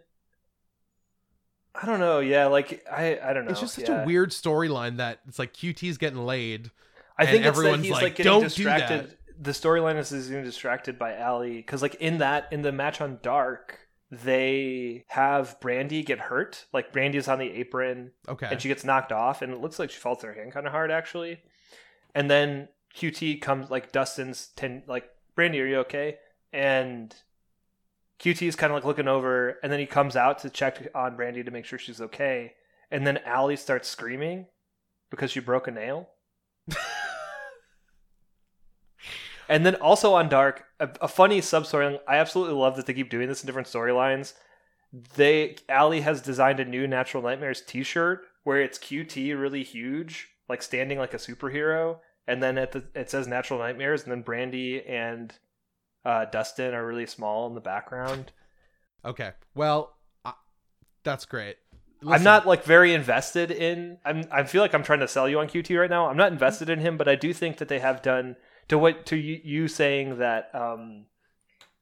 [1.75, 2.19] I don't know.
[2.19, 3.51] Yeah, like I, I don't know.
[3.51, 4.03] it's just such yeah.
[4.03, 6.71] a weird storyline that it's like QT's getting laid.
[7.17, 10.09] I think it's everyone's that he's like, like, getting "Don't do that." The storyline is
[10.11, 13.82] he's getting distracted by Allie because, like, in that in the match on Dark,
[14.23, 16.65] they have Brandi get hurt.
[16.73, 18.47] Like, Brandi's on the apron Okay.
[18.51, 20.71] and she gets knocked off, and it looks like she falls her hand kind of
[20.71, 21.39] hard actually.
[22.15, 26.17] And then QT comes like Dustin's ten like Brandi, are you okay?
[26.51, 27.13] And
[28.19, 31.17] QT is kind of like looking over, and then he comes out to check on
[31.17, 32.53] Brandi to make sure she's okay.
[32.91, 34.45] And then Allie starts screaming
[35.09, 36.09] because she broke a nail.
[39.49, 41.99] and then also on Dark, a, a funny sub story.
[42.07, 44.33] I absolutely love that they keep doing this in different storylines.
[45.15, 50.61] They Allie has designed a new Natural Nightmares T-shirt where it's QT really huge, like
[50.61, 54.87] standing like a superhero, and then at the it says Natural Nightmares, and then Brandi
[54.87, 55.33] and
[56.05, 58.31] uh, Dustin are really small in the background.
[59.03, 59.31] okay.
[59.55, 60.33] Well, I,
[61.03, 61.57] that's great.
[62.05, 63.97] I'm not like very invested in.
[64.05, 64.25] I'm.
[64.31, 66.07] I feel like I'm trying to sell you on QT right now.
[66.07, 68.35] I'm not invested in him, but I do think that they have done
[68.69, 71.05] to what to you, saying that um,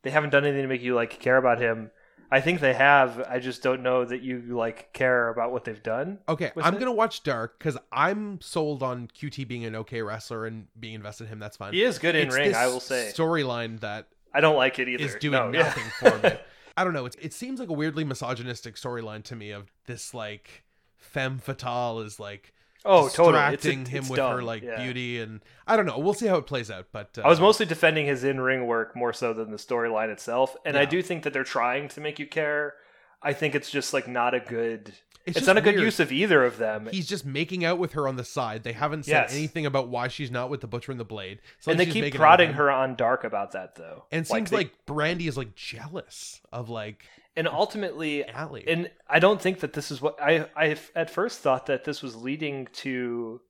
[0.03, 1.91] they haven't done anything to make you like care about him.
[2.33, 3.19] I think they have.
[3.29, 6.19] I just don't know that you like care about what they've done.
[6.29, 6.79] Okay, I'm it.
[6.79, 11.25] gonna watch Dark because I'm sold on QT being an okay wrestler and being invested
[11.25, 11.39] in him.
[11.39, 11.73] That's fine.
[11.73, 13.11] He is good in It's ring, I will say.
[13.13, 15.03] storyline that I don't like it either.
[15.03, 15.63] is doing No, yeah.
[15.63, 16.37] nothing for me.
[16.77, 17.05] I don't know.
[17.05, 20.63] It's, it seems like a weirdly misogynistic storyline to me of this like
[20.97, 23.37] femme fatale is like Oh, totally.
[23.53, 24.35] It's, distracting him it's with dumb.
[24.37, 24.81] her like Yeah.
[24.83, 25.99] beauty and I don't know.
[25.99, 26.87] We'll see how it plays out.
[26.91, 30.55] But uh, I was mostly defending his in-ring work more so than the storyline itself,
[30.65, 32.73] and I do think that they're trying to make you care.
[33.21, 34.93] I think it's just like not a good.
[35.27, 35.85] It's, just not a good weird.
[35.85, 36.89] use of either of them.
[36.91, 38.63] He's just making out with her on the side.
[38.63, 39.35] They haven't said Yes.
[39.35, 41.41] anything about why she's not with the butcher and the blade.
[41.59, 44.05] So and they keep making out with prodding her on dark about that though.
[44.11, 48.65] And it seems they- like Brandi is like jealous of like and ultimately Allie.
[48.67, 52.01] and I don't think that this is what I I at first thought that this
[52.01, 53.41] was leading to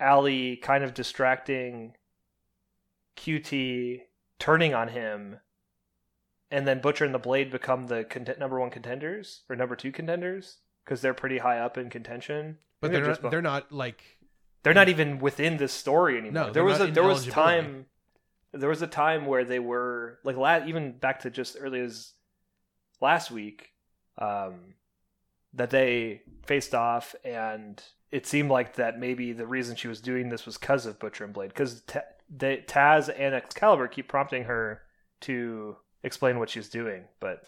[0.00, 1.94] Allie kind of distracting
[3.16, 4.00] QT
[4.38, 5.38] turning on him
[6.50, 9.92] and then Butcher and the Blade become the content, number 1 contenders or number 2
[9.92, 12.58] contenders because they're pretty high up in contention.
[12.80, 14.02] but Maybe they're not, they're not like
[14.62, 16.46] they're not even within this story anymore.
[16.46, 17.86] No, there was not a there was time
[18.52, 22.13] there was a time where they were like la- even back to just early as
[23.00, 23.70] last week
[24.18, 24.74] um,
[25.52, 30.28] that they faced off and it seemed like that maybe the reason she was doing
[30.28, 31.82] this was because of Butcher and Blade because
[32.30, 34.82] they, Taz and Excalibur keep prompting her
[35.22, 37.42] to explain what she's doing, but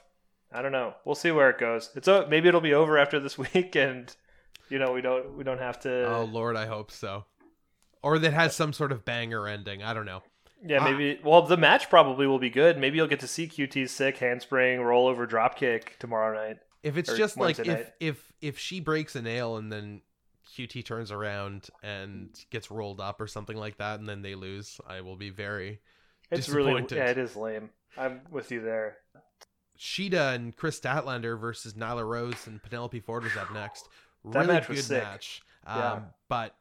[0.52, 0.94] I don't know.
[1.04, 1.90] We'll see where it goes.
[1.94, 4.14] It's o- maybe it'll be over after this week, and
[4.68, 6.06] you know we don't we don't have to.
[6.06, 7.24] oh lord, I hope so.
[8.02, 9.82] Or that has some sort of banger ending.
[9.82, 10.22] I don't know.
[10.64, 10.90] Yeah, Ah.
[10.90, 11.20] maybe.
[11.22, 12.78] Well, the match probably will be good.
[12.78, 16.58] Maybe you'll get to see QT's sick handspring rollover dropkick tomorrow night.
[16.82, 17.92] If it's just like Wednesday if night.
[18.00, 20.02] if if she breaks a nail and then
[20.56, 24.80] QT turns around and gets rolled up or something like that and then they lose,
[24.86, 25.80] I will be very
[26.30, 26.96] It's really Disappointed.
[26.96, 27.70] yeah, it is lame.
[27.98, 28.98] I'm with you there.
[29.78, 33.88] Shida and Kris Statlander versus Nyla Rose and Penelope Ford was up next.
[34.24, 35.02] That Really match was good sick.
[35.02, 35.42] match.
[35.66, 36.00] Um, Yeah.
[36.28, 36.56] But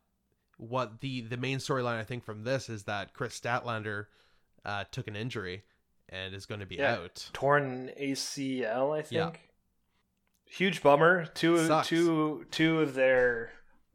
[0.57, 4.05] what the the main storyline I think from this is that Kris Statlander
[4.63, 5.63] uh, took an injury
[6.09, 6.95] and is going to be Yeah.
[6.95, 7.29] out.
[7.33, 9.11] Torn ACL, I think.
[9.11, 9.31] Yeah.
[10.45, 11.25] Huge bummer.
[11.27, 11.87] Two Sucks.
[11.87, 13.51] two two of their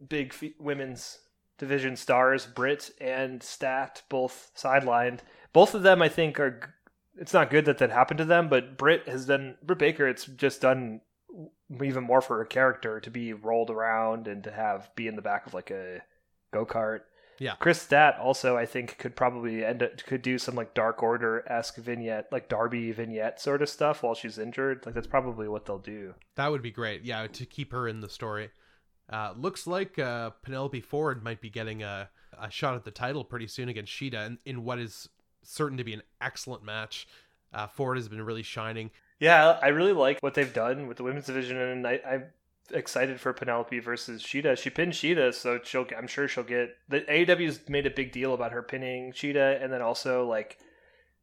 [0.08, 1.18] big fe- women's
[1.58, 5.20] division stars, Britt and Stat, both sidelined.
[5.52, 6.74] Both of them, I think, are.
[7.16, 9.56] It's not good that that happened to them, but Britt has done.
[9.62, 11.00] Britt Baker, it's just done
[11.82, 15.22] even more for her character to be rolled around and to have be in the
[15.22, 16.00] back of like a
[16.52, 17.00] go kart.
[17.38, 17.54] Yeah.
[17.54, 21.42] Kris Stat also, I think, could probably end up, could do some like Dark Order
[21.50, 24.84] esque vignette, like Darby vignette sort of stuff while she's injured.
[24.84, 26.14] Like that's probably what they'll do.
[26.36, 27.02] That would be great.
[27.02, 28.50] Yeah, to keep her in the story.
[29.08, 33.24] Uh, looks like uh, Penelope Ford might be getting a, a shot at the title
[33.24, 35.08] pretty soon against Shida in, in what is
[35.42, 37.08] certain to be an excellent match.
[37.54, 38.90] Uh, Ford has been really shining.
[39.18, 42.24] Yeah, I really like what they've done with the women's division, and I, I'm
[42.70, 44.56] excited for Penelope versus Shida.
[44.56, 45.86] She pinned Shida, so she'll.
[45.96, 46.76] I'm sure she'll get.
[46.88, 50.58] The AEW's made a big deal about her pinning Shida, and then also like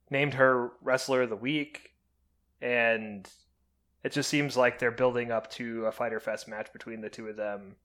[0.09, 1.91] named her wrestler of the week,
[2.61, 3.29] and
[4.03, 7.27] it just seems like they're building up to a Fyter Fest match between the two
[7.27, 7.75] of them.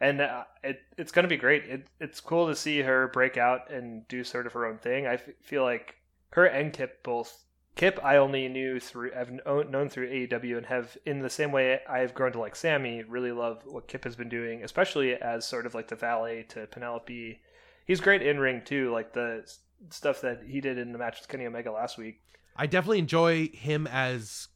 [0.00, 1.64] And uh, it it's to be great.
[1.64, 5.06] It, it's cool to see her break out and do sort of her own thing.
[5.06, 5.96] I f- feel like
[6.30, 7.44] her and Kip both
[7.76, 11.80] Kip, I only knew through, I've known through AEW and have, in the same way
[11.88, 15.66] I've grown to like Sammy, really love what Kip has been doing, especially as sort
[15.66, 17.40] of like the valet to Penelope.
[17.86, 19.50] He's great in ring too, like the
[19.88, 22.20] stuff that he did in the match with Kenny Omega last week.
[22.56, 24.48] I definitely enjoy him as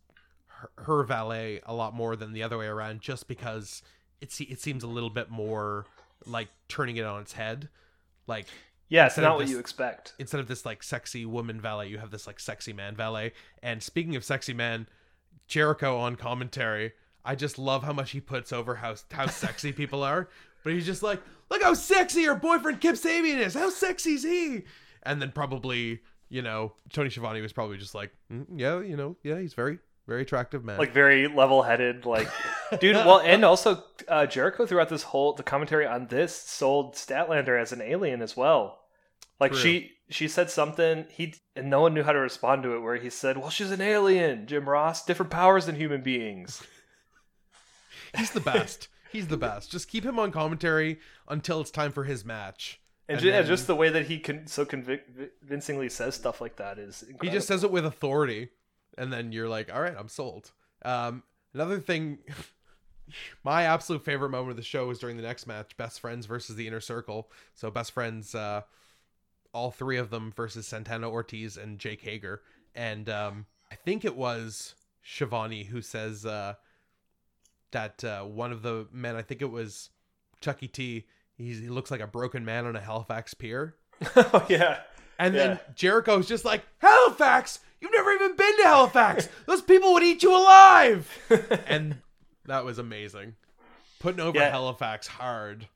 [0.46, 3.82] her, her valet a lot more than the other way around, just because
[4.20, 5.86] it it seems a little bit more
[6.26, 7.68] like turning it on its head.
[8.26, 8.46] Like
[8.88, 10.14] Yeah, it's not what this- you expect.
[10.18, 13.32] instead of this like sexy woman valet, you have this like sexy man valet.
[13.62, 14.86] And speaking of sexy man,
[15.46, 16.92] Jericho on commentary,
[17.24, 20.28] I just love how much he puts over how how sexy people are.
[20.62, 21.20] But he's just like,
[21.50, 23.54] look how sexy your boyfriend Kip Sabian is.
[23.54, 24.62] How sexy is he?
[25.02, 29.16] And then probably, you know, Tony Schiavone was probably just like, "Mm, yeah, you know,
[29.22, 30.78] yeah, he's very very attractive man.
[30.78, 32.28] Like very level headed, like
[32.80, 32.96] dude.
[32.96, 37.72] Well, and also uh, Jericho throughout this whole the commentary on this sold Statlander as
[37.72, 38.80] an alien as well.
[39.40, 39.60] Like True.
[39.60, 42.80] she she said something he and no one knew how to respond to it.
[42.80, 46.62] Where he said, "Well, she's an alien, Jim Ross, different powers than human beings."
[48.16, 48.88] he's the best.
[49.10, 49.70] he's the best.
[49.70, 52.80] Just keep him on commentary until it's time for his match.
[53.08, 56.56] And, And ju- then- just the way that he can so convincingly says stuff like
[56.56, 57.28] that is incredible.
[57.28, 58.48] He just says it with authority,
[58.98, 60.52] and then you're like, all right, I'm sold.
[60.84, 61.22] Um,
[61.52, 62.18] another thing,
[63.44, 66.56] my absolute favorite moment of the show was during the next match, Best Friends versus
[66.56, 67.30] the Inner Circle.
[67.54, 68.62] So Best Friends, uh,
[69.52, 72.42] all three of them versus Santana Ortiz and Jake Hager,
[72.74, 76.54] and um, I think it was Schiavone who says uh,
[77.70, 79.90] that uh, one of the men, I think it was
[80.40, 81.06] Chucky T.
[81.36, 83.74] He's, he looks like a broken man on a Halifax pier.
[84.16, 84.80] oh yeah.
[85.18, 85.46] And Yeah.
[85.46, 89.28] then Jericho's just like, Halifax, You've never even been to Halifax.
[89.46, 91.06] Those people would eat you alive.
[91.66, 91.98] and
[92.46, 93.34] that was amazing.
[94.00, 94.48] Putting over Yeah.
[94.50, 95.68] Halifax hard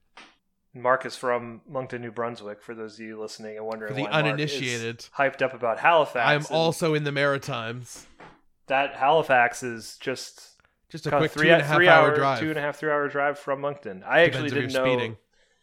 [0.72, 2.62] Mark is from Moncton, New Brunswick.
[2.62, 4.98] For those of you listening and wondering, for the why Mark is uninitiated.
[5.18, 6.26] hyped up about Halifax.
[6.26, 8.06] I am also in the Maritimes.
[8.68, 12.08] that Halifax is just Just a quick of three, two and a half three hour,
[12.08, 12.38] hour, drive.
[12.40, 14.02] two and a half, three hour drive from Moncton.
[14.02, 15.16] I actually Depends if didn't know speeding.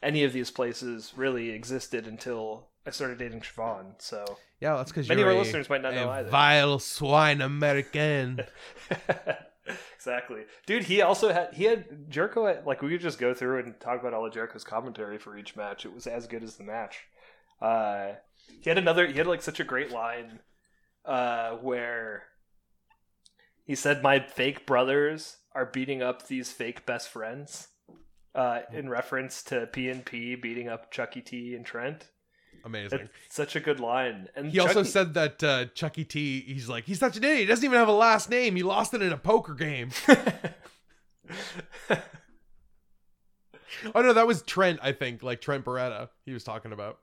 [0.04, 3.94] any of these places really existed until I started dating Siobhan.
[4.00, 4.24] So
[4.60, 6.30] Yeah, that's because Many you're of our a, listeners might not know either.
[6.30, 8.42] vile swine American.
[9.96, 10.84] exactly, dude.
[10.84, 12.46] He also had he had Jericho.
[12.46, 15.38] Had, like we could just go through and talk about all of Jericho's commentary for
[15.38, 15.86] each match.
[15.86, 17.00] It was as good as the match.
[17.62, 18.14] Uh,
[18.62, 19.08] he had another.
[19.08, 20.40] He had like such a great line
[21.06, 22.24] uh, where
[23.64, 27.70] he said, "My fake brothers are beating up these fake best friends."
[28.36, 32.10] Uh, in reference to P and P beating up Chucky T and Trent.
[32.66, 32.98] Amazing.
[33.00, 34.28] That's such a good line.
[34.36, 36.42] And He also said that uh, Chucky T.
[36.42, 37.40] He's like he's such an idiot.
[37.42, 38.56] He doesn't even have a last name.
[38.56, 39.92] He lost it in a poker game.
[43.94, 44.80] Oh no, that was Trent.
[44.82, 46.10] I think like Trent Beretta.
[46.26, 47.00] He was talking about.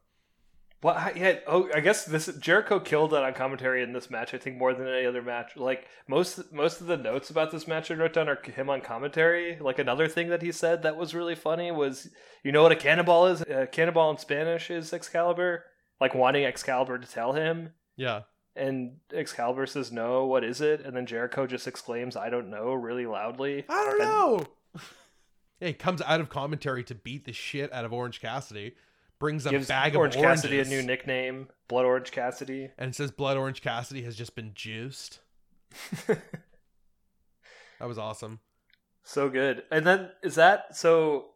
[0.83, 1.39] Well, I- yeah.
[1.47, 4.35] Oh, I guess this Jericho killed that on commentary in this match.
[4.35, 5.57] I think more than any other match.
[5.57, 8.81] Like most most of the notes about this match I wrote down are him on
[8.81, 9.59] commentary.
[9.61, 12.09] Like another thing that he said that was really funny was,
[12.43, 13.43] you know what a cannonball is?
[13.43, 15.65] A cannonball in Spanish is Excalibur.
[16.01, 18.23] Like wanting Excalibur to tell him, Yeah.
[18.57, 20.27] and Excalibur says no.
[20.27, 20.81] What is it?
[20.81, 23.65] And then Jericho just exclaims, "I don't know," really loudly.
[23.69, 24.47] I don't And- know.
[25.61, 28.75] yeah, he comes out of commentary to beat the shit out of Orange Cassidy.
[29.23, 32.71] Brings a bag Orange of oranges Cassidy a new nickname, Blood Orange Cassidy.
[32.77, 35.21] and says Blood Orange Cassidy has just been juiced.
[37.79, 38.41] That was awesome.
[39.03, 39.63] So good.
[39.71, 41.31] And then is that so?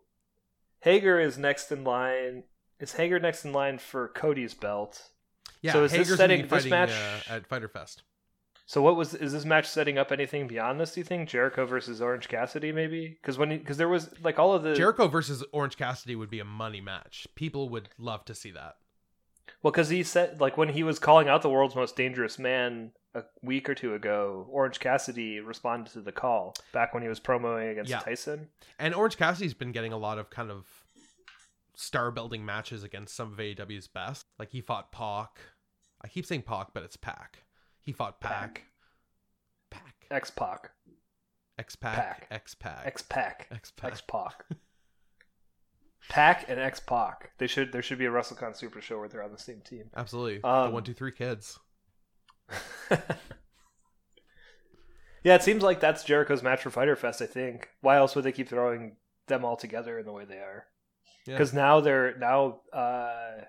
[0.80, 2.45] Hager is next in line.
[2.78, 5.09] Is Hager next in line for Cody's belt?
[5.62, 6.91] Yeah, So is this Hager's gonna setting- this fighting, match-
[7.30, 8.03] uh, at Fyter Fest.
[8.69, 10.95] So what was is this match setting up anything beyond this?
[10.95, 13.17] Do you think Jericho versus Orange Cassidy maybe?
[13.21, 16.41] Because when because there was like all of the Jericho versus Orange Cassidy would be
[16.41, 17.27] a money match.
[17.37, 18.75] People would love to see that.
[19.62, 22.91] well because he said like when he was calling out the world's most dangerous man
[23.14, 27.21] a week or two ago, Orange Cassidy responded to the call back when he was
[27.21, 28.01] promoing against Yeah.
[28.01, 28.49] Tyson.
[28.81, 30.67] And Orange Cassidy's been getting a lot of kind of
[31.77, 34.27] star building matches against some of AEW's best.
[34.39, 35.39] Like he fought Pac.
[36.03, 37.45] I keep saying Pac, but it's Pac.
[37.87, 38.64] He fought Pac.
[39.70, 39.95] Pac.
[40.11, 40.72] X Pac,
[41.57, 42.26] X Pac.
[42.32, 42.84] X Pac.
[42.84, 43.93] X Pac, X Pac.
[43.93, 44.45] X Pac.
[46.09, 47.30] Pac and X Pac.
[47.39, 49.84] They should there should be a WrestleCon Super Show where they're on the same team.
[49.97, 50.39] Absolutely.
[50.39, 51.61] the Um, one, two, three kids.
[55.22, 57.22] yeah, it seems like that's Jericho's match for Fyter Fest.
[57.22, 57.68] I think.
[57.82, 58.97] Why else would they keep throwing
[59.28, 60.66] them all together in the way they are?
[61.24, 61.34] Yeah.
[61.34, 63.43] Because now they're now uh,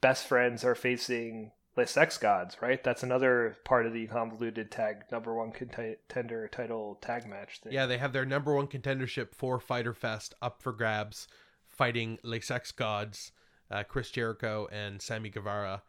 [0.00, 2.82] best friends are facing the sex gods, right?
[2.82, 7.72] That's another part of the convoluted tag number one contender title tag match thing.
[7.72, 11.28] Yeah, they have their number one contendership for Fyter Fest up for grabs,
[11.66, 13.32] fighting Les Sex Gods,
[13.70, 15.82] uh, Chris Jericho and Sammy Guevara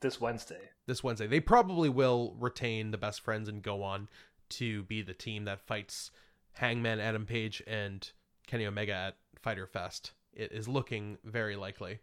[0.00, 0.70] this Wednesday.
[0.86, 1.26] this Wednesday.
[1.26, 4.08] They probably will retain the best friends and go on
[4.50, 6.10] to be the team that fights
[6.54, 8.10] Hangman Adam Page and
[8.46, 10.12] Kenny Omega at Fyter Fest.
[10.32, 12.00] It is looking very likely.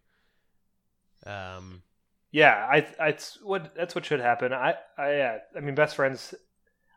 [1.25, 1.83] Um,
[2.31, 4.53] Yeah, I, I it's what that's what should happen.
[4.53, 6.33] I, I, I mean, best friends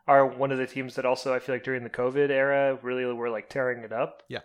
[0.07, 3.05] are one of the teams that also I feel like during the COVID era really
[3.05, 4.23] were like tearing it up.
[4.27, 4.41] Yeah.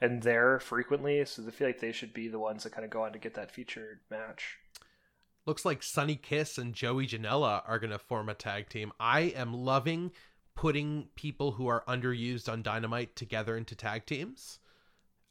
[0.00, 2.90] and there frequently, so I feel like they should be the ones that kind of
[2.90, 4.58] go on to get that featured match.
[5.46, 8.92] looks like Sunny Kiss and Joey Janela are going to form a tag team.
[8.98, 10.12] I am loving
[10.54, 14.58] putting people who are underused on Dynamite together into tag teams.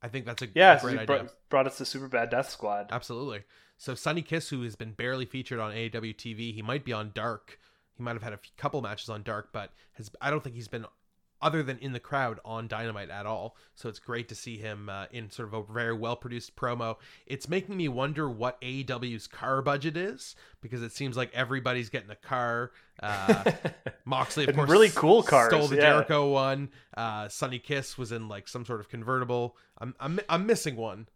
[0.02, 1.06] I think that's a Yeah, a so great you idea.
[1.06, 2.92] brought, brought us the Super Bad Death Squad.
[2.92, 3.44] Absolutely.
[3.84, 7.12] So Sunny Kiss, who has been barely featured on AEW TV, he might be on
[7.14, 7.60] Dark.
[7.98, 10.70] He might have had a couple matches on Dark, but has I don't think he's
[10.70, 10.86] been
[11.42, 13.58] other than in the crowd on Dynamite at all.
[13.76, 16.96] So it's great to see him uh, in sort of a very well produced promo.
[17.28, 22.10] It's making me wonder what AEW's car budget is because it seems like everybody's getting
[22.10, 22.72] a car.
[23.02, 23.52] Uh,
[24.06, 25.82] Moxley, of course, really cool cars, Stole the yeah.
[25.92, 26.70] Jericho one.
[26.96, 29.58] Uh, Sunny Kiss was in like some sort of convertible.
[29.78, 31.10] I'm I'm I'm missing one,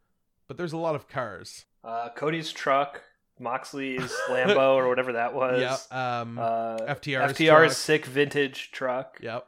[0.47, 1.65] but there's a lot of cars.
[1.83, 3.03] Uh, Cody's truck,
[3.39, 5.61] Moxley's Lambo or whatever that was.
[5.91, 6.19] Yeah.
[6.21, 6.37] Um.
[6.39, 9.19] Uh, FTR's FTR's sick vintage truck.
[9.21, 9.47] Yep.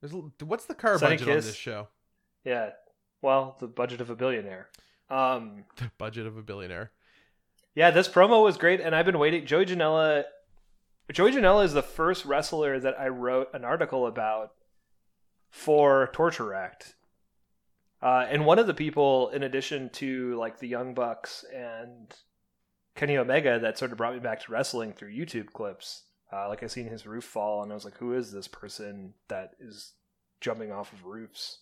[0.00, 1.88] There's a- what's the car budget on this show?
[2.44, 2.70] Yeah.
[3.22, 4.68] Well, the budget of a billionaire.
[5.10, 6.90] Um, The budget of a billionaire.
[7.74, 9.46] yeah, this promo was great, and I've been waiting.
[9.46, 10.24] Joey Janela.
[11.12, 14.50] Joey Janela is the first wrestler that I wrote an article about
[15.50, 16.95] for Torture Act.
[18.06, 22.14] Uh, and one of the people, in addition to like the Young Bucks and
[22.94, 26.04] Kenny Omega that sort of brought me back to wrestling through YouTube clips.
[26.32, 29.14] Uh, like I seen his roof fall, and I was like, "Who is this person
[29.26, 29.94] that is
[30.40, 31.58] jumping off of roofs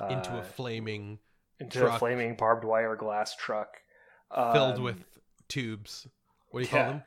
[0.00, 1.18] uh, into a flaming
[1.58, 1.96] into truck.
[1.96, 3.78] a flaming barbed wire glass truck
[4.32, 5.04] filled Um, with
[5.48, 6.06] tubes.
[6.50, 6.84] What do you yeah.
[6.84, 7.02] call them?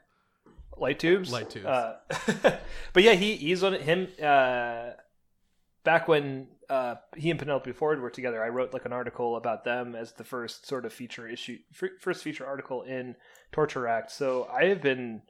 [0.77, 1.31] light tubes.
[1.31, 1.65] Light tubes.
[1.65, 1.99] Uh,
[2.93, 4.09] but yeah, he he's on him.
[4.21, 4.91] Uh,
[5.85, 9.63] back when uh, he and Penelope Ford were together, I wrote like an article about
[9.63, 13.15] them as the first sort of feature issue, fir- first feature article in
[13.51, 14.11] Torture Act.
[14.11, 15.21] So I have been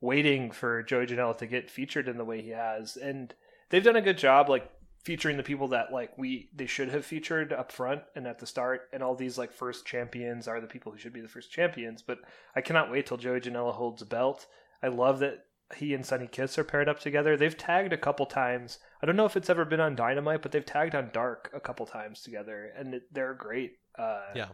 [0.00, 3.34] waiting for Joey Janela to get featured in the way he has, and
[3.70, 4.70] they've done a good job, like
[5.04, 8.46] featuring the people that like we they should have featured up front and at the
[8.46, 11.50] start and all these like first champions are the people who should be the first
[11.50, 12.18] champions but
[12.54, 14.46] i cannot wait till joey janela holds a belt
[14.80, 17.36] i love that he and Sunny Kiss are paired up together.
[17.36, 18.78] They've tagged a couple times.
[19.02, 21.60] I don't know if it's ever been on Dynamite, but they've tagged on Dark a
[21.60, 23.78] couple times together, and they're great.
[23.98, 24.48] Uh, Yeah.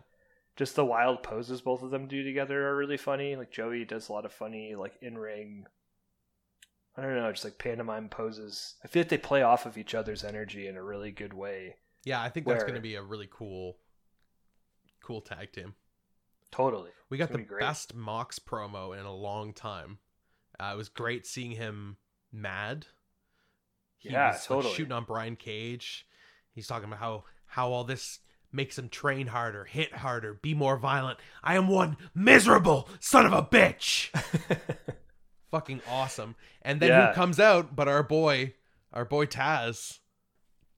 [0.57, 3.37] just the wild poses both of them do together are really funny.
[3.37, 5.67] Like Joey does a lot of funny like in ring.
[6.97, 8.75] I don't know, just like pantomime poses.
[8.85, 11.77] I feel like they play off of each other's energy in a really good way.
[12.05, 13.77] Yeah, I think that's going to be a really cool,
[15.05, 15.75] cool tag team.
[16.51, 16.91] Totally.
[17.09, 19.99] We got the be best Mox promo in a long time.
[20.61, 21.97] Uh, it was great seeing him
[22.33, 22.87] mad.
[23.99, 24.75] He Yeah, was, like, totally.
[24.75, 26.07] shooting on Brian Cage.
[26.55, 28.19] He's talking about how how all this
[28.53, 31.19] makes him train harder, hit harder, be more violent.
[31.43, 34.11] I am one miserable son of a bitch.
[35.51, 36.35] Fucking awesome.
[36.63, 37.09] And then Yeah.
[37.09, 38.55] who comes out but our boy,
[38.93, 39.99] our boy Taz.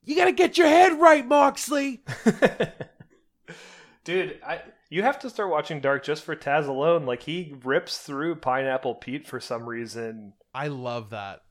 [0.03, 2.03] You gotta get your head right, Moxley.
[4.03, 4.61] Dude, I
[4.91, 7.05] you have to start watching Dark just for Taz alone.
[7.05, 11.41] Like he rips through Pineapple Pete for some reason, I love that.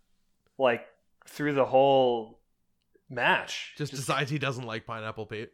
[0.59, 0.86] like
[1.26, 2.38] through the whole
[3.09, 3.74] match.
[3.76, 5.51] Just, decides he doesn't like Pineapple Pete.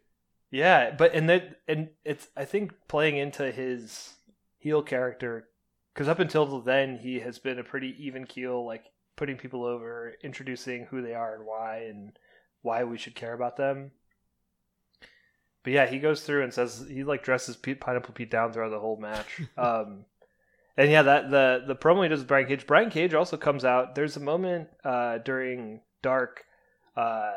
[0.50, 4.14] Yeah, but and that and it's I think playing into his
[4.58, 5.48] heel character
[5.94, 8.84] because up until then he has been a pretty even keel, like
[9.16, 12.18] putting people over, introducing who they are and why, and
[12.62, 13.92] why we should care about them.
[15.66, 18.68] But yeah, he goes through and says he like dresses Pete, Pineapple Pete down throughout
[18.68, 19.42] the whole match.
[19.58, 20.04] um,
[20.76, 22.68] and yeah, that the the promo he does with Brian Cage.
[22.68, 23.96] Brian Cage also comes out.
[23.96, 26.44] There's a moment uh, during Dark,
[26.96, 27.32] uh,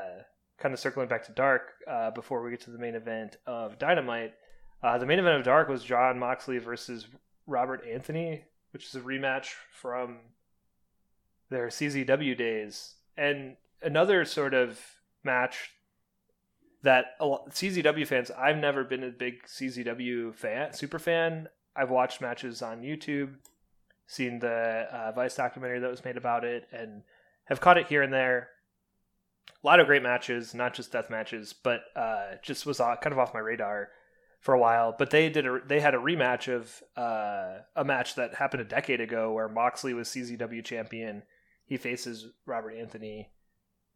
[0.60, 3.80] kind of circling back to Dark uh, before we get to the main event of
[3.80, 4.36] Dynamite.
[4.84, 7.08] Uh, the main event of Dark was Jon Moxley versus
[7.48, 10.18] Robert Anthony, which is a rematch from
[11.50, 14.80] their CZW days, and another sort of
[15.24, 15.72] match
[16.84, 18.32] that CZW fans.
[18.32, 21.50] I've never been a big CZW fan, super fan.
[21.76, 23.36] I've watched matches on YouTube,
[24.08, 27.04] seen the uh, Vice documentary that was made about it, and
[27.46, 28.50] have caught it here and there.
[29.64, 33.20] A lot of great matches, not just death matches, but uh, just was kind of
[33.20, 33.90] off my radar
[34.40, 34.96] for a while.
[34.98, 38.66] But they did a they had a rematch of uh, a match that happened a
[38.66, 41.24] decade ago where Moxley was CZW champion.
[41.66, 43.32] He faces Robert Anthony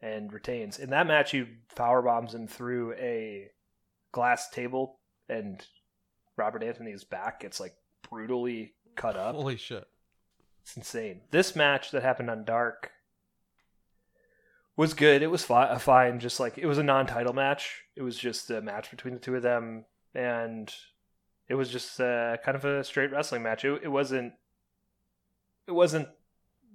[0.04, 0.80] and retains.
[0.80, 1.46] In that match, he
[1.76, 3.50] power bombs him through a
[4.12, 5.00] glass table,
[5.30, 5.66] and
[6.36, 7.74] Robert Anthony's back gets like
[8.10, 9.34] brutally cut up.
[9.34, 9.88] Holy shit.
[10.62, 11.22] It's insane.
[11.32, 12.92] This match that happened on Dark
[14.76, 15.22] was good.
[15.22, 16.20] It was fi- fine.
[16.20, 17.84] Just like it was a non-title match.
[17.96, 20.74] It was just a match between the two of them, and
[21.48, 23.64] it was just uh, kind of a straight wrestling match.
[23.64, 24.34] It, it wasn't.
[25.66, 26.10] It wasn't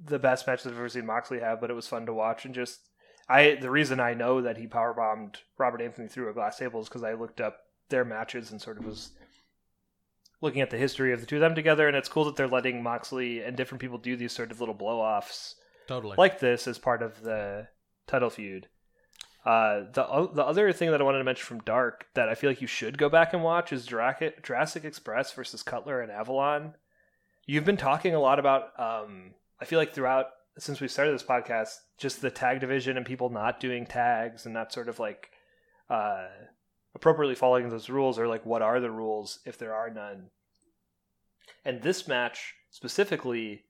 [0.03, 2.47] the best match that I've ever seen Moxley have, but it was fun to watch.
[2.47, 2.88] And just
[3.29, 6.89] I, the reason I know that he powerbombed Robert Anthony through a glass table is
[6.89, 7.59] because I looked up
[7.91, 9.11] their matches and sort of was
[10.41, 12.49] looking at the history of the two of them together, and it's cool that they're
[12.49, 15.57] letting Moxley and different people do these sort of little blow offs
[15.87, 16.15] Totally.
[16.17, 17.69] like this as part of the
[18.07, 18.69] title feud.
[19.45, 22.51] Uh, the the other thing that I wanted to mention from Dark that I feel
[22.51, 26.75] like you should go back and watch is Jurassic, Jurassic Express versus Cutler and Avalon.
[27.47, 28.79] You've been talking a lot about.
[28.79, 30.27] Um, I feel like throughout
[30.59, 34.55] since we started this podcast, just the tag division and people not doing tags and
[34.55, 35.31] not sort of like
[35.91, 36.27] uh,
[36.95, 40.31] appropriately following those rules, or like what are the rules if there are none.
[41.65, 43.65] And this match specifically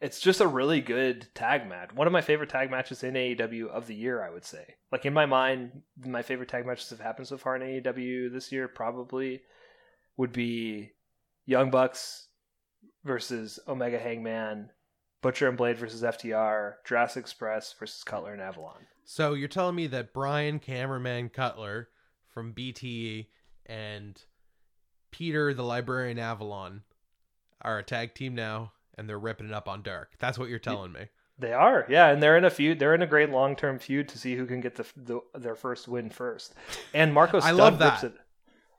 [0.00, 1.92] it's just a really good tag match.
[1.92, 4.76] One of my favorite tag matches in AEW of the year, I would say.
[4.92, 8.52] Like in my mind, my favorite tag matches have happened so far in AEW this
[8.52, 9.42] year probably
[10.16, 10.92] would be
[11.46, 12.28] Young Bucks
[13.04, 14.70] versus Omega Hangman,
[15.20, 18.86] Butcher and Blade versus FTR, Jurassic Express versus Cutler and Avalon.
[19.04, 21.88] So you're telling me that Brian Cameraman Cutler
[22.28, 23.26] from BTE
[23.66, 24.20] and
[25.10, 26.82] Peter the Librarian Avalon
[27.62, 30.12] are a tag team now and they're ripping it up on Dark.
[30.18, 31.06] That's what you're telling me.
[31.40, 32.80] They are, yeah, and they're in a feud.
[32.80, 35.54] They're in a great long term feud to see who can get the, the their
[35.54, 36.52] first win first.
[36.92, 38.14] And Marco I Stunt love rips it.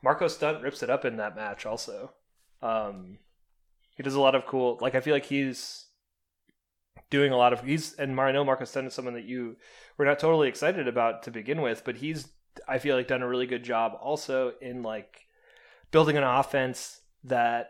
[0.04, 2.12] Marco Stunt rips it up in that match also.
[2.62, 3.20] Um,
[3.96, 4.78] He does a lot of cool.
[4.82, 5.86] Like I feel like he's
[7.10, 9.58] doing a lot of he's and Marino Marcos Stunt is someone that you
[9.98, 12.30] were not totally excited about to begin with, but he's
[12.68, 15.28] I feel like done a really good job also in like
[15.92, 17.70] building an offense that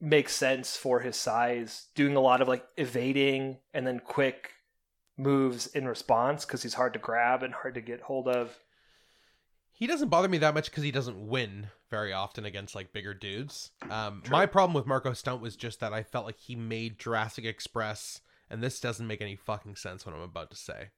[0.00, 4.52] makes sense for his size, doing a lot of like evading and then quick
[5.16, 8.58] moves in response because he's hard to grab and hard to get hold of.
[9.72, 13.14] He doesn't bother me that much because he doesn't win very often against like bigger
[13.14, 13.70] dudes.
[13.90, 17.44] Um, my problem with Marco Stunt was just that I felt like he made Jurassic
[17.44, 18.20] Express,
[18.50, 20.90] and this doesn't make any fucking sense what I'm about to say.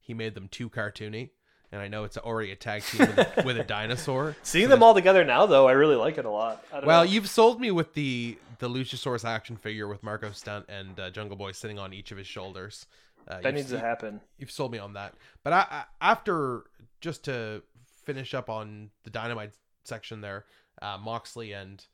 [0.00, 1.30] He made them too cartoony,
[1.72, 4.36] and I know it's already a tag team with a, with a dinosaur.
[4.42, 6.64] Seeing So them all together now, though, I really like it a lot.
[6.84, 7.10] Well, know.
[7.10, 11.36] you've sold me with the the Luchasaurus action figure with Marco Stunt and uh, Jungle
[11.36, 12.86] Boy sitting on each of his shoulders.
[13.26, 14.20] Uh, that needs to happen.
[14.38, 15.14] You've sold me on that.
[15.42, 16.64] But I, I, after
[17.00, 17.62] just to
[18.04, 19.52] finish up on the Dynamite
[19.84, 20.44] section there,
[20.82, 21.84] uh, Moxley and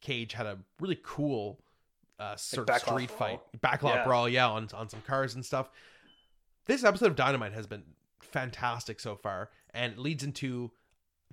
[0.00, 1.60] Cage had a really cool
[2.22, 4.04] uh, sort of backlot street fight, backlot Yeah.
[4.04, 5.70] brawl, yeah, on on some cars and stuff.
[6.66, 7.82] This episode of Dynamite has been
[8.20, 10.70] fantastic so far, and leads into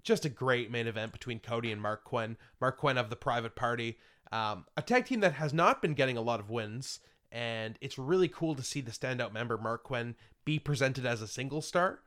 [0.04, 2.38] just a great main event between Cody and Marq Quen.
[2.62, 3.98] Marq Quen of the Private Party,
[4.32, 7.00] um, a tag team that has not been getting a lot of wins,
[7.32, 10.16] and it's really cool to see the standout member Marq Quen
[10.46, 12.00] be presented as a single star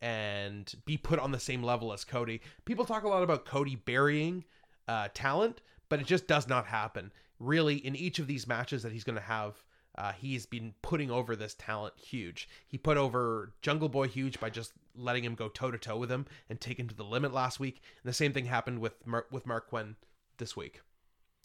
[0.00, 2.40] and be put on the same level as Cody.
[2.64, 4.44] People talk a lot about Cody burying
[4.88, 7.12] uh, talent, but it just does not happen.
[7.42, 9.62] Really, in each of these matches that he's going to have,
[9.98, 12.48] uh, he's been putting over this talent huge.
[12.68, 16.10] He put over Jungle Boy huge by just letting him go toe to toe with
[16.10, 17.82] him and take him to the limit last week.
[18.02, 19.96] And the same thing happened with Mar- with Marq Quen
[20.38, 20.82] this week.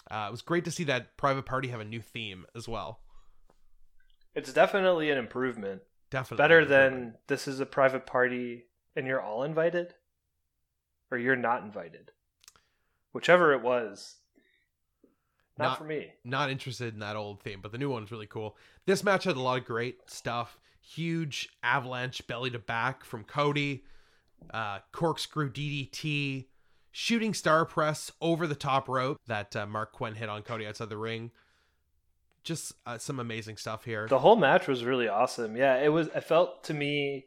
[0.10, 3.00] Uh, it was great to see that Private Party have a new theme as well.
[4.36, 5.82] It's definitely an improvement.
[6.12, 7.02] Definitely Better improvement.
[7.02, 9.96] than this is a private party and you're all invited,
[11.12, 12.12] or you're not invited.
[13.12, 14.18] Whichever it was.
[15.58, 16.12] Not, Not- for me.
[16.24, 18.56] not interested in that old theme, but the new one's really cool.
[18.86, 20.60] This match had a lot of great stuff.
[20.82, 23.84] Huge avalanche belly to back from Cody,
[24.52, 26.46] uh, corkscrew DDT,
[26.92, 30.90] shooting star press over the top rope that uh, Marq Quen hit on Cody outside
[30.90, 31.32] the ring.
[32.44, 34.08] Just uh, some amazing stuff here.
[34.08, 35.58] The whole match was really awesome.
[35.58, 36.08] Yeah, it was.
[36.16, 37.26] It felt to me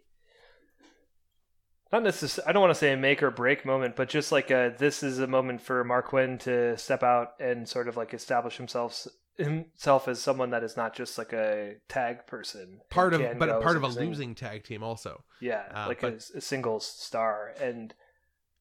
[1.92, 2.48] not necessarily.
[2.48, 5.02] I don't want to say a make or break moment, but just like a this
[5.02, 9.06] is a moment for Marq Quen to step out and sort of like establish himself
[9.36, 12.80] himself as someone that is not just like a tag person.
[12.90, 15.24] part of, but goes part of a losing tag team also.
[15.40, 17.54] Yeah, Uh, like but- a, a single star.
[17.60, 17.94] And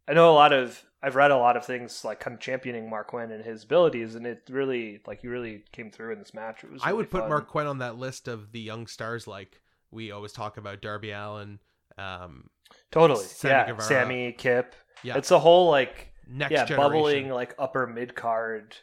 [0.08, 2.90] I know a lot of I've read a lot of things like kind of championing
[2.90, 6.34] Marq Quen and his abilities, and it really like he really came through in this
[6.34, 6.64] match.
[6.64, 6.82] It was.
[6.84, 7.30] I really would put fun.
[7.30, 9.62] Marq Quen on that list of the young stars like
[9.92, 11.60] we always talk about Darby Allin,
[11.98, 12.50] um,
[12.92, 13.24] totally.
[13.26, 13.82] Sammy yeah, Guevara.
[13.88, 14.76] Sammy Kip.
[15.04, 15.18] Yeah.
[15.18, 16.92] it's a whole like next yeah generation.
[16.92, 18.76] bubbling like upper mid card,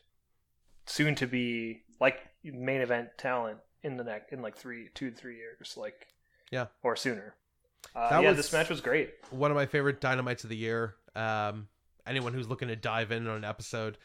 [0.86, 5.36] soon to be like main event talent in the neck in like three two three
[5.36, 6.06] years like
[6.50, 6.66] Yeah.
[6.82, 7.34] or sooner.
[7.94, 9.12] Uh, That yeah, was- this match was great.
[9.30, 10.96] one of my favorite dynamites of the year.
[11.14, 11.68] Um,
[12.06, 13.96] anyone who's looking to dive in on an episode,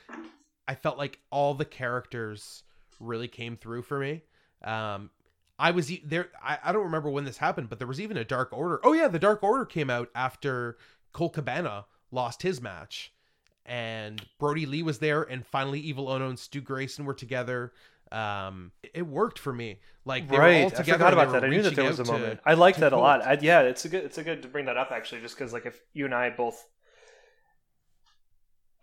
[0.68, 2.64] I felt like all the characters
[3.00, 4.24] really came through for me.
[4.64, 5.10] Um,
[5.62, 6.30] I was there.
[6.44, 8.80] I, I don't remember when this happened, but there was even a Dark Order.
[8.84, 10.78] Oh yeah, the Dark Order came out after
[11.14, 13.14] Colt Cabana lost his match,
[13.66, 17.74] and Brodie Lee was there, and finally Evil Uno and Stu Grayson were together.
[18.12, 19.80] Um, it- worked for me.
[20.04, 21.44] Like they were all right, I forgot about that.
[21.46, 22.40] I knew that there was a out to- moment.
[22.46, 23.22] I like that a lot.
[23.26, 24.04] I, yeah, it's a good.
[24.04, 26.32] It's a good to bring that up actually, just because like if you and I
[26.32, 26.68] both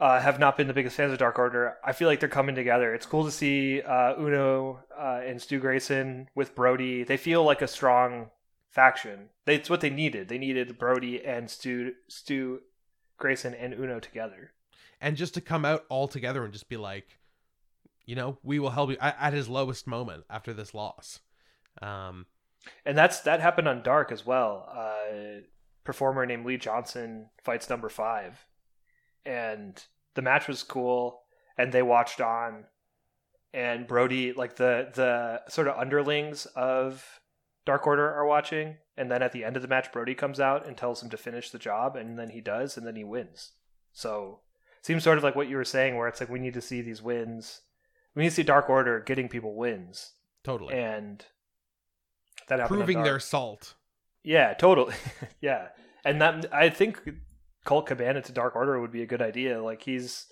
[0.01, 2.55] uh, have not been the biggest fans of Dark Order, I feel like they're coming
[2.55, 2.95] together.
[2.95, 7.03] It's cool to see uh, Uno uh, and Stu Grayson with Brodie.
[7.05, 8.31] They feel like a strong
[8.71, 9.31] faction.
[9.45, 10.29] They, it's what they needed.
[10.29, 12.61] They needed Brodie and Stu Stu
[13.17, 14.53] Grayson and Uno together.
[15.01, 17.19] and just to come out all together and just be like,
[18.05, 21.21] you know, we will help you at, at his lowest moment after this loss.
[21.83, 22.27] Um,
[22.85, 24.69] and that's that happened on Dark as well.
[24.73, 25.41] Uh,
[25.85, 28.45] performer named Lee Johnson fights number five,
[29.25, 29.83] and
[30.15, 31.23] the match was cool,
[31.57, 32.65] and they watched on,
[33.53, 37.21] and Brodie like the the sort of underlings of
[37.65, 40.67] Dark Order are watching, and then at the end of the match, Brodie comes out
[40.67, 43.53] and tells him to finish the job, and then he does, and then he wins.
[43.93, 44.41] So
[44.83, 46.81] seems sort of like what you were saying, where it's like we need to see
[46.81, 47.61] these wins.
[48.15, 50.13] We need to see Dark Order getting people wins,
[50.43, 51.25] totally and
[52.49, 53.75] that proving their salt.
[54.25, 54.95] Yeah, totally.
[55.41, 55.69] yeah,
[56.05, 57.03] and that I think
[57.69, 59.63] Colt Cabana to Dark Order would be a good idea.
[59.63, 60.27] Like he's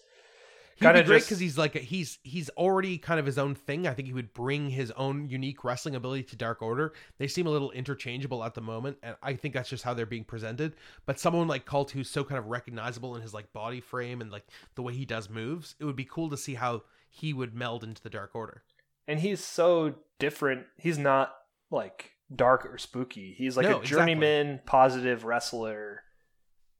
[0.78, 3.54] be Kinda great just- because he's like a, he's he's already kind of his own
[3.54, 3.86] thing.
[3.86, 6.92] I think he would bring his own unique wrestling ability to Dark Order.
[7.18, 10.06] They seem a little interchangeable at the moment, and I think that's just how they're
[10.06, 10.74] being presented.
[11.06, 14.30] But someone like Colt, who's so kind of recognizable in his like body frame and
[14.30, 17.54] like the way he does moves, it would be cool to see how he would
[17.54, 18.62] meld into the Dark Order.
[19.08, 20.66] And he's so different.
[20.78, 21.34] He's not
[21.70, 23.34] like dark or spooky.
[23.36, 23.96] He's like No, a exactly.
[23.98, 26.02] journeyman, positive wrestler.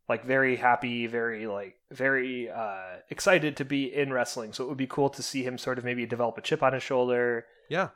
[0.09, 4.52] Like very happy, very like very uh excited to be in wrestling.
[4.52, 6.72] So it would be cool to see him sort of maybe develop a chip on
[6.72, 7.88] his shoulder, Yeah,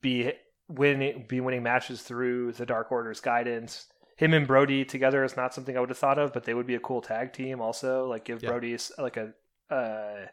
[0.00, 0.32] be
[0.68, 3.86] winning be winning matches through the Dark Order's guidance.
[4.16, 6.66] Him and Brodie together is not something I would have thought of, but they would
[6.66, 7.60] be a cool tag team.
[7.60, 8.50] Also, like give Yeah.
[8.50, 9.34] Brodie like a
[9.70, 10.26] uh,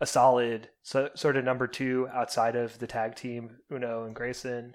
[0.00, 4.74] a solid so, sort of number two outside of the tag team Uno and Grayson.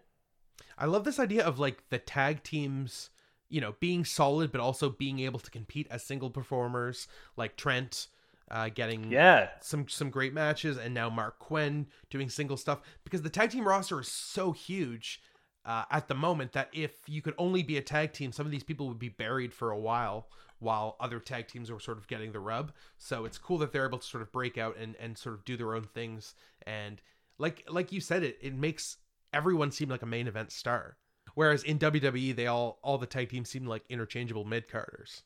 [0.78, 3.10] I love this idea of like the tag teams,
[3.52, 8.08] you know, being solid but also being able to compete as single performers, like Trent
[8.50, 13.22] uh, getting Yeah, some some great matches, and now Marq Quen doing single stuff because
[13.22, 15.22] the tag team roster is so huge
[15.66, 18.52] uh, at the moment that if you could only be a tag team, some of
[18.52, 20.28] these people would be buried for a while
[20.60, 22.72] while other tag teams were sort of getting the rub.
[22.98, 25.46] So it's cool that they're able to sort of break out and and sort of
[25.46, 26.36] do their own things.
[26.66, 27.02] And
[27.38, 28.98] like like you said, it it makes
[29.34, 30.98] everyone seem like a main event star.
[31.36, 35.24] Whereas in WWE, they all all the tag teams seem like interchangeable mid carders.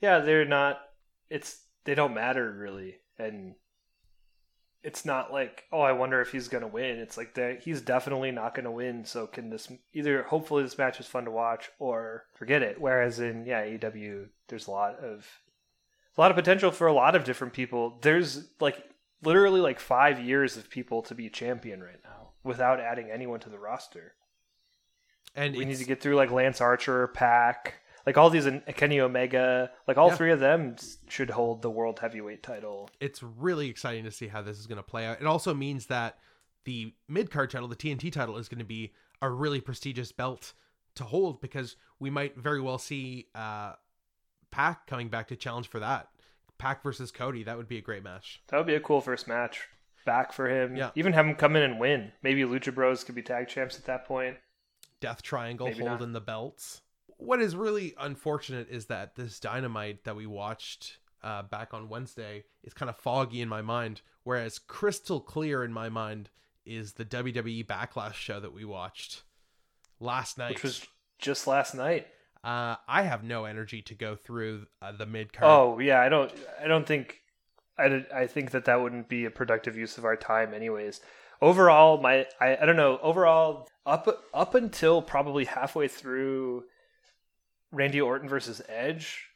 [0.00, 0.80] yeah, they're not.
[1.28, 3.54] It's they don't matter really, and
[4.82, 6.98] it's not like oh, I wonder if he's gonna win.
[6.98, 9.04] It's like he's definitely not gonna win.
[9.04, 12.80] So can this either hopefully this match is fun to watch or forget it.
[12.80, 15.26] Whereas in yeah AEW, there's a lot of
[16.16, 17.98] a lot of potential for a lot of different people.
[18.02, 18.82] There's like
[19.22, 23.50] literally like five years of people to be champion right now without adding anyone to
[23.50, 24.14] the roster.
[25.34, 27.74] And We need to get through like Lance Archer, Pac,
[28.06, 30.16] like all these, and Kenny Omega, like all Yeah.
[30.16, 30.76] three of them
[31.08, 32.88] should hold the world heavyweight title.
[33.00, 35.20] it's really exciting to see how this is going to play out.
[35.20, 36.18] It also means that
[36.64, 40.52] the mid card title, the TNT title, is going to be a really prestigious belt
[40.96, 43.74] to hold because we might very well see uh,
[44.50, 46.08] Pac coming back to challenge for that.
[46.58, 48.42] Pac versus Cody, that would be a great match.
[48.48, 49.68] That would be a cool first match
[50.04, 50.76] back for him.
[50.76, 50.90] Yeah.
[50.94, 52.12] Even have him come in and win.
[52.22, 54.36] Maybe Lucha Bros could be tag champs at that point.
[55.00, 55.88] Death Triangle Maybe not.
[55.88, 56.82] holding the belts.
[57.16, 62.44] What is really unfortunate is that this Dynamite that we watched uh, back on Wednesday
[62.62, 66.30] is kind of foggy in my mind, whereas crystal clear in my mind
[66.64, 69.22] is the WWE Backlash show that we watched
[69.98, 70.54] last night.
[70.54, 70.86] Which was
[71.18, 72.06] just last night.
[72.42, 75.50] Uh, I have no energy to go through uh, the mid card.
[75.50, 76.32] Oh yeah, I don't.
[76.62, 77.20] I don't think.
[77.78, 81.00] I, I think that that wouldn't be a productive use of our time, anyways.
[81.42, 82.98] Overall, my I, I don't know.
[83.02, 86.64] Overall, up up until probably halfway through
[87.72, 89.26] Randy Orton versus Edge,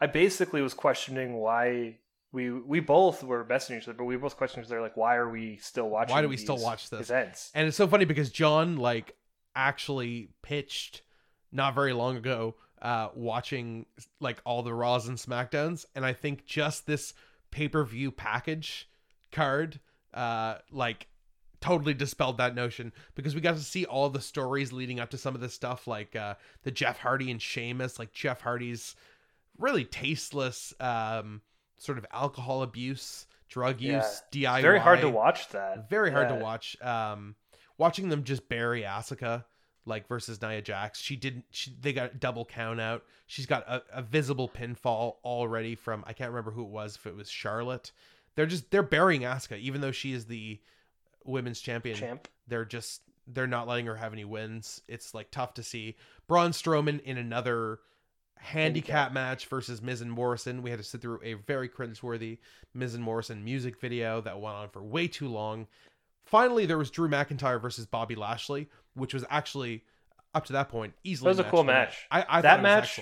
[0.00, 1.98] I basically was questioning why
[2.32, 5.16] we we both were messaging each other, but we both questioned each other like, why
[5.16, 6.14] are we still watching?
[6.14, 7.10] Why do we still watch this?
[7.10, 7.50] events?
[7.54, 9.16] And it's so funny because John like
[9.56, 11.02] actually pitched
[11.50, 13.84] not very long ago uh watching
[14.20, 17.12] like all the Raws and Smackdowns and I think just this
[17.50, 18.88] pay-per-view package
[19.32, 19.80] card
[20.14, 21.08] uh like
[21.60, 25.18] totally dispelled that notion because we got to see all the stories leading up to
[25.18, 28.96] some of this stuff like uh the Jeff Hardy and Sheamus like Jeff Hardy's
[29.58, 31.42] really tasteless um
[31.78, 33.96] sort of alcohol abuse drug Yeah.
[33.96, 35.88] use DIY It's very hard to watch that.
[35.90, 36.80] very hard to watch.
[36.80, 37.34] Um,
[37.78, 39.44] watching them just bury Asuka
[39.86, 41.00] like versus Nia Jax.
[41.00, 41.46] She didn't.
[41.50, 43.02] She, they got a double count out.
[43.26, 46.96] She's got a, a visible pinfall already from I can't remember who it was.
[46.96, 47.90] If it was Charlotte,
[48.36, 50.60] they're just they're burying Asuka even though she is the
[51.24, 51.96] women's champion.
[51.96, 52.28] Champ.
[52.48, 54.82] They're just they're not letting her have any wins.
[54.88, 55.96] It's like tough to see.
[56.26, 57.78] Braun Strowman in another
[58.36, 60.62] handicap match versus Miz and Morrison.
[60.62, 62.38] We had to sit through a very cringeworthy
[62.74, 65.66] Miz and Morrison music video that went on for way too long.
[66.24, 69.84] Finally, there was Drew McIntyre versus Bobby Lashley, which was actually
[70.34, 71.32] up to that point easily.
[71.32, 72.06] That was a cool match.
[72.10, 73.00] I, I That thought it was match-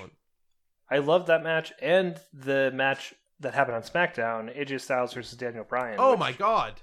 [0.90, 5.64] I loved that match and the match that happened on SmackDown, AJ Styles versus Daniel
[5.64, 5.96] Bryan.
[5.98, 6.80] Oh my god!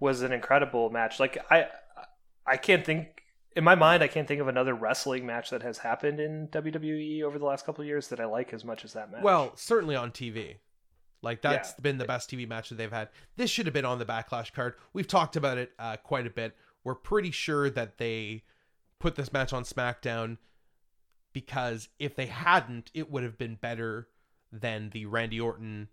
[0.00, 1.18] Was an incredible match.
[1.20, 1.66] Like I,
[2.46, 3.22] I can't think
[3.56, 4.02] in my mind.
[4.02, 7.66] I can't think of another wrestling match that has happened in WWE over the last
[7.66, 9.22] couple of years that I like as much as that match.
[9.22, 10.56] Well, certainly on TV.
[11.22, 11.82] Like that's Yeah.
[11.82, 13.08] been the best TV match that they've had.
[13.36, 14.74] This should have been on the backlash card.
[14.92, 16.56] We've talked about it uh, quite a bit.
[16.84, 18.44] We're pretty sure that they
[19.00, 20.38] put this match on SmackDown
[21.32, 24.08] because if they hadn't, it would have been better
[24.52, 25.88] than the Randy Orton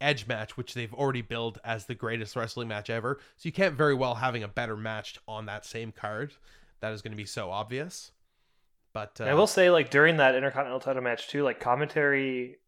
[0.00, 3.18] Edge match, which they've already billed as the greatest wrestling match ever.
[3.36, 6.34] So you can't very well having a better match on that same card.
[6.80, 8.12] That is going to be so obvious.
[8.92, 12.58] But uh, I will say, like during that Intercontinental title match too, like commentary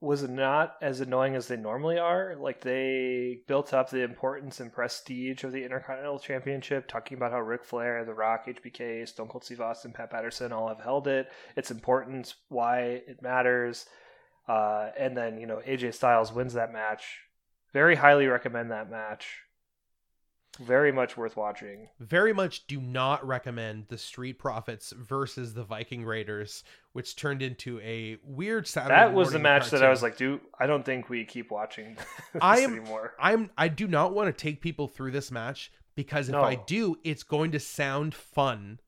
[0.00, 2.36] was not as annoying as they normally are.
[2.38, 7.40] Like they built up the importance and prestige of the Intercontinental Championship, talking about how
[7.40, 11.28] Ric Flair, The Rock, HBK, Stone Cold Steve Austin, Pat Patterson all have held it,
[11.56, 13.86] its importance, why it matters,
[14.48, 17.20] uh, and then you know AJ Styles wins that match.
[17.72, 19.26] Very highly recommend that match.
[20.58, 21.88] Very much worth watching.
[22.00, 27.78] Very much do not recommend the Street Profits versus the Viking Raiders, which turned into
[27.80, 28.94] a weird Saturday.
[28.94, 31.96] That was the match that I was like, dude, I don't think we keep watching
[32.32, 33.12] this I am- anymore.
[33.20, 36.40] I'm I do not want to take people through this match because if No.
[36.42, 38.80] I do, it's going to sound fun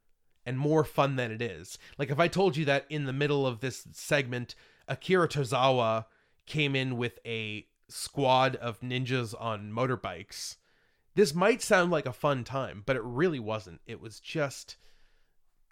[0.47, 1.77] and more fun than it is.
[1.99, 4.55] Like if I told you that in the middle of this segment,
[4.89, 6.07] Akira Tozawa
[6.47, 10.57] came in with a squad of ninjas on motorbikes,
[11.14, 13.80] this might sound like a fun time, but it really wasn't.
[13.86, 14.76] It was just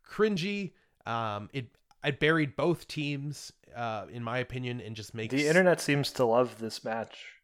[0.09, 0.73] cringy.
[1.07, 1.69] Um, it
[2.03, 6.25] I buried both teams, uh, in my opinion, and just makes The internet seems to
[6.25, 7.35] love this match.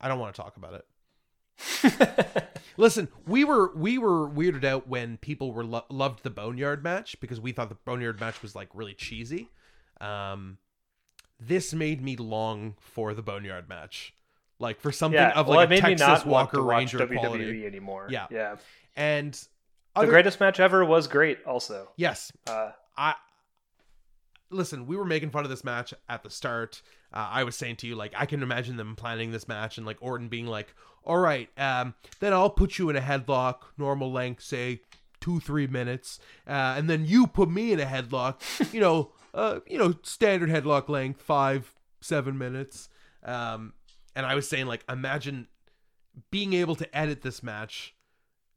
[0.00, 2.48] I don't want to talk about it.
[2.76, 7.18] Listen, we were we were weirded out when people were lo- loved the Boneyard match
[7.20, 9.50] because we thought the Boneyard match was like really cheesy.
[10.00, 10.58] Um,
[11.40, 14.14] this made me long for the Boneyard match,
[14.58, 17.20] like for something yeah, of well, like a Texas Walker want to watch Ranger WWE
[17.20, 17.66] quality.
[17.66, 18.06] anymore.
[18.10, 18.26] Yeah.
[18.30, 18.56] yeah.
[18.96, 19.38] And
[19.98, 21.38] The greatest match ever was great.
[21.44, 23.14] Also, yes, uh, I
[24.50, 24.86] listen.
[24.86, 26.82] We were making fun of this match at the start.
[27.12, 29.86] Uh, I was saying to you, like, I can imagine them planning this match and
[29.86, 30.74] like Orton being like,
[31.04, 34.80] "All right, um, then I'll put you in a headlock, normal length, say
[35.20, 38.40] two three minutes, uh, and then you put me in a headlock,
[38.72, 42.88] you know, uh, you know, standard headlock length, five seven minutes."
[43.22, 43.74] Um,
[44.16, 45.48] and I was saying, like, imagine
[46.30, 47.94] being able to edit this match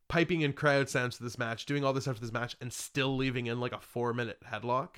[0.08, 3.16] piping in crowd sounds to this match, doing all this to this match, and still
[3.16, 4.90] leaving in like a four minute headlock.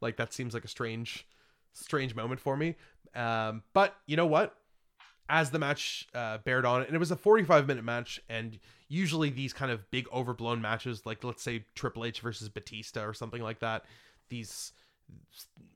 [0.00, 1.26] Like that seems like a strange,
[1.72, 2.76] strange moment for me.
[3.14, 4.56] Um, but you know what?
[5.28, 8.58] As the match uh, bared on, and it was a 45 minute match, and
[8.88, 13.14] usually these kind of big overblown matches, like let's say Triple H versus Batista or
[13.14, 13.84] something like that,
[14.28, 14.72] these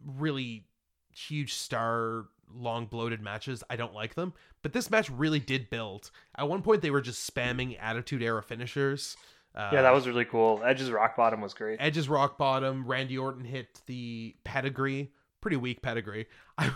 [0.07, 0.67] really
[1.15, 3.63] huge star long bloated matches.
[3.69, 4.33] I don't like them
[4.63, 6.11] but this match really did build.
[6.37, 9.17] At one point they were just spamming attitude era finishers.
[9.55, 10.61] Uh, yeah, that was really cool.
[10.65, 11.79] Edge's rock bottom was great.
[11.81, 15.11] edge's rock bottom randy orton hit the pedigree.
[15.41, 16.27] Pretty weak pedigree.
[16.59, 16.71] I,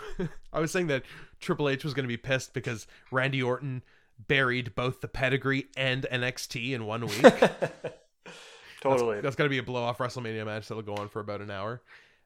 [0.53, 1.03] I was saying that
[1.41, 3.83] triple h was going to be pissed because randy orton
[4.29, 7.23] buried both the pedigree and nxt in one week.
[8.81, 9.17] Totally.
[9.17, 11.41] that's, that's going to be a blow off wrestlemania match that'll go on for about
[11.41, 11.83] an hour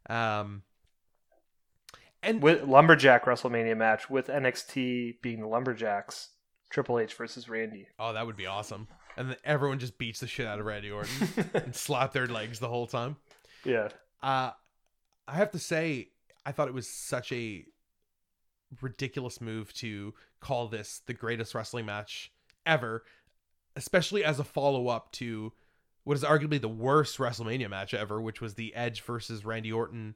[0.08, 0.62] um
[2.22, 6.30] and with lumberjack WrestleMania match with NXT being the lumberjacks,
[6.70, 7.86] Triple H versus Randy.
[7.98, 8.88] Oh, that would be awesome.
[9.16, 12.58] And then everyone just beats the shit out of Randy Orton and slap their legs
[12.58, 13.16] the whole time.
[13.64, 13.88] Yeah,
[14.22, 14.50] Uh
[15.28, 16.10] I have to say,
[16.44, 17.64] I thought it was such a
[18.80, 22.32] ridiculous move to call this the greatest wrestling match
[22.64, 23.04] ever,
[23.74, 25.52] especially as a follow up to
[26.06, 30.14] what is arguably the worst WrestleMania match ever, which was the Edge versus Randy Orton.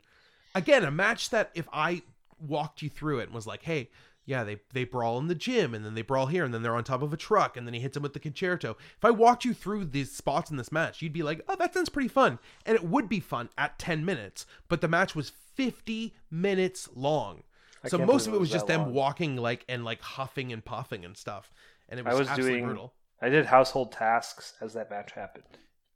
[0.55, 2.03] Again, a match that if I
[2.39, 3.91] walked you through it and was like, hey,
[4.25, 6.77] yeah, they they brawl in the gym and then they brawl here and then they're
[6.77, 8.71] on top of a truck and then he hits him with the con-chair-to.
[8.71, 11.75] If I walked you through these spots in this match, you'd be like, "Oh, that
[11.75, 15.31] sounds pretty fun." And it would be fun at 10 minutes, but the match was
[15.57, 17.43] 50 minutes long.
[17.83, 18.95] I so most of it was just them long.
[18.95, 21.51] walking like and like huffing and puffing and stuff.
[21.89, 22.93] And it I was, was absolutely doing- brutal.
[23.21, 25.45] I did household tasks as that match happened.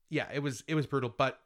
[0.08, 1.40] Yeah, it was it was brutal, but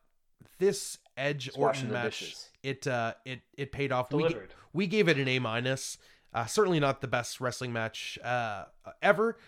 [0.58, 4.12] this Edge Orton match it uh it it paid off.
[4.12, 4.36] We,
[4.72, 5.98] we gave it an A minus.
[6.32, 8.64] Uh, certainly not the best wrestling match uh,
[9.00, 9.38] ever.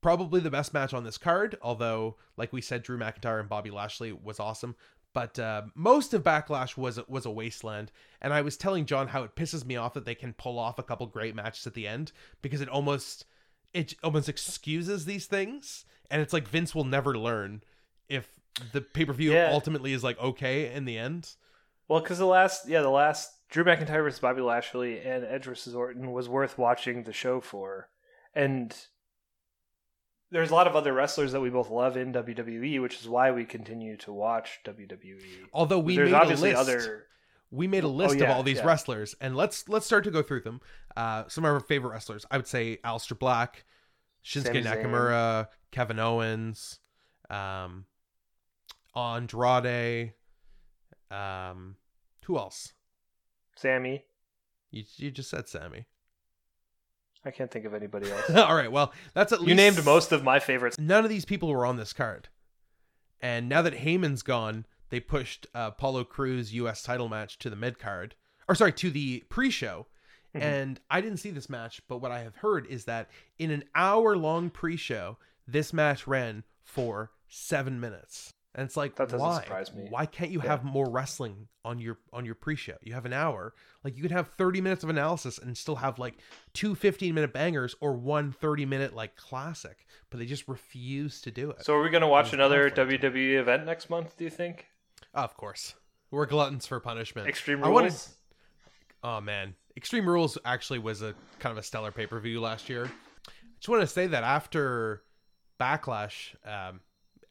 [0.00, 3.70] Probably the best match on this card, although, like we said, Drew McIntyre and Bobby
[3.70, 4.74] Lashley was awesome.
[5.14, 7.92] But uh, most of Backlash was was a wasteland,
[8.22, 10.78] and I was telling John how it pisses me off that they can pull off
[10.78, 13.26] a couple great matches at the end because it almost
[13.74, 17.62] it almost excuses these things, and it's like Vince will never learn
[18.12, 18.28] if
[18.72, 19.50] the pay per view Yeah.
[19.52, 21.34] ultimately is like okay in the end.
[21.88, 25.74] Well, because the last, yeah, the last Drew McIntyre versus Bobby Lashley and Edge versus
[25.74, 27.88] Orton was worth watching the show for,
[28.34, 28.74] and
[30.30, 33.30] there's a lot of other wrestlers that we both love in WWE, which is why
[33.30, 35.46] we continue to watch WWE.
[35.52, 36.70] Although we there's made obviously a list.
[36.70, 37.06] other.
[37.50, 38.66] we made a list Oh, yeah, of all these yeah.
[38.66, 40.60] wrestlers and let's let's start to go through them
[40.96, 43.64] uh some of our favorite wrestlers i would say Aleister black
[44.24, 46.78] shinsuke Sami nakamura kevin owens
[47.28, 47.84] um
[48.96, 50.12] andrade
[51.10, 51.76] um
[52.24, 52.72] who else
[53.56, 54.04] Sammy.
[54.70, 55.86] you, you just said sammy
[57.24, 58.30] I can't think of anybody else.
[58.30, 60.78] all right well that's at least you named most of my favorites.
[60.78, 62.28] none of these people were on this card.
[63.20, 66.82] And now that Heyman's gone, they pushed uh, Apollo Crews U.S.
[66.82, 68.16] title match to the mid card,
[68.48, 69.86] or sorry, to the pre-show.
[70.34, 70.42] Mhm.
[70.42, 73.62] And I didn't see this match, but what I have heard is that in an
[73.76, 78.34] hour-long pre-show, this match ran for seven minutes.
[78.54, 79.40] And it's like, That doesn't why?
[79.42, 79.86] surprise me.
[79.88, 80.50] Why can't you Yeah.
[80.50, 82.76] have more wrestling on your on your pre-show?
[82.82, 83.54] You have an hour.
[83.82, 86.18] Like you could have 30 minutes of analysis and still have like
[86.52, 89.86] two 15-minute bangers or one 30-minute like classic.
[90.10, 91.64] But they just refuse to do it.
[91.64, 93.02] So are we going to watch another conflict.
[93.04, 94.16] WWE event next month?
[94.18, 94.66] Do you think?
[95.14, 95.74] of course.
[96.10, 97.26] We're gluttons for punishment.
[97.28, 97.74] Extreme I Rules.
[97.74, 97.94] wanted-
[99.04, 102.68] Oh man, Extreme Rules actually was a kind of a stellar pay per view last
[102.68, 102.84] year.
[103.26, 105.02] I just want to say that after
[105.58, 106.80] Backlash, um,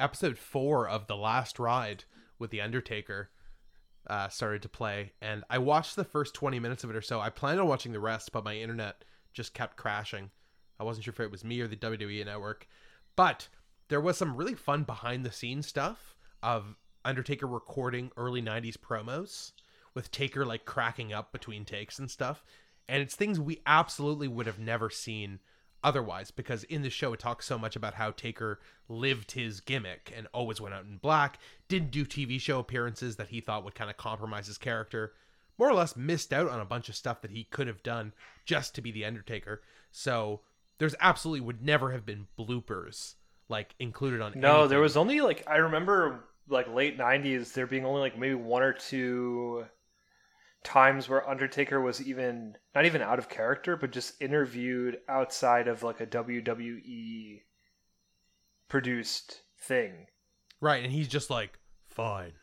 [0.02, 2.04] episode four of the Last Ride
[2.40, 3.30] with the Undertaker
[4.08, 7.20] uh, started to play, and I watched the first twenty minutes of it or so.
[7.20, 10.32] I planned on watching the rest, but my internet just kept crashing.
[10.80, 12.68] I wasn't sure if it was me or the WWE network,
[13.16, 13.48] but
[13.88, 16.76] there was some really fun behind the scenes stuff of
[17.06, 19.52] Undertaker recording early 90s promos
[19.94, 22.44] with Taker like cracking up between takes and stuff.
[22.88, 25.40] And it's things we absolutely would have never seen
[25.84, 30.12] otherwise because in the show it talks so much about how Taker lived his gimmick
[30.16, 33.76] and always went out in black, didn't do TV show appearances that he thought would
[33.76, 35.14] kind of compromise his character,
[35.58, 38.14] more or less missed out on a bunch of stuff that he could have done
[38.46, 39.62] just to be the Undertaker.
[39.92, 40.42] So
[40.78, 43.16] there's absolutely would never have been bloopers
[43.50, 47.86] like included on No, there was only like I remember like late '90s there being
[47.86, 49.66] only like maybe one or two
[50.64, 55.84] times where Undertaker was even not even out of character, but just interviewed outside of
[55.84, 57.42] like a WWE
[58.68, 60.08] produced thing.
[60.60, 61.58] right and he's just like
[61.88, 62.34] fine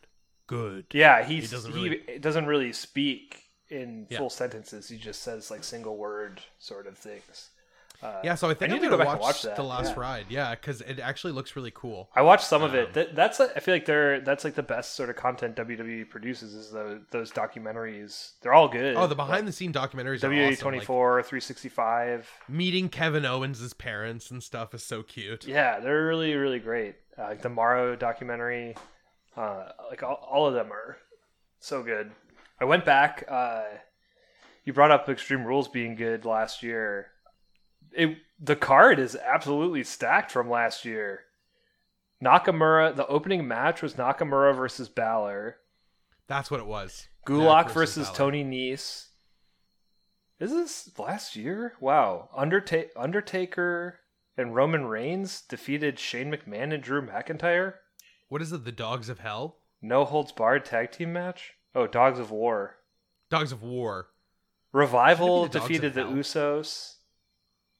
[0.47, 4.17] good Yeah, he's, he doesn't really- really doesn't really speak in Yeah.
[4.17, 4.89] full sentences.
[4.89, 7.51] He just says like single word sort of things.
[8.01, 9.63] Uh, Yeah, so I think I need to go back watch, and watch that, the
[9.63, 9.99] last yeah.
[10.01, 10.25] ride.
[10.29, 12.09] Yeah, because it actually looks really cool.
[12.15, 12.93] I watched some of Um, it.
[12.93, 16.53] That, that's I feel like they're that's like the best sort of content WWE produces
[16.53, 18.31] is those those documentaries.
[18.41, 18.95] They're all good.
[18.95, 20.61] Oh, the behind the scene documentaries WWE awesome.
[20.61, 22.29] twenty Like, four, three sixty five.
[22.47, 25.45] meeting Kevin Owens' parents and stuff is so cute.
[25.45, 26.95] Yeah, they're really really great.
[27.17, 28.75] Uh, like the Morrow documentary,
[29.35, 30.97] uh, like all, all of them are
[31.59, 32.11] so good.
[32.61, 33.25] I went back.
[33.27, 33.63] Uh,
[34.63, 37.07] you brought up Extreme Rules being good last year.
[37.93, 41.21] It the card is absolutely stacked from last year.
[42.23, 45.57] Nakamura, the opening match was Nakamura versus Balor.
[46.27, 47.07] That's what it was.
[47.25, 48.17] Gulak versus, Balor.
[48.17, 49.07] Tony Nese.
[50.39, 51.73] Is this last year?
[51.79, 52.29] Wow.
[52.37, 53.99] Underta- Undertaker
[54.37, 57.75] and Roman Reigns defeated Shane McMahon and Drew McIntyre.
[58.29, 58.63] What is it?
[58.63, 59.57] The Dogs of Hell?
[59.81, 61.53] No holds barred tag team match.
[61.75, 62.77] Oh, Dogs of War.
[63.29, 64.09] Dogs of War.
[64.71, 66.13] Revival Shouldn't it be the defeated of the Hell?
[66.13, 66.95] Usos.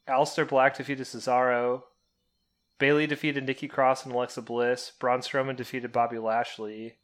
[0.09, 1.83] Aleister Black defeated Cesaro.
[2.79, 4.91] Bayley defeated Nikki Cross and Alexa Bliss.
[4.99, 6.95] Braun Strowman defeated Bobby Lashley.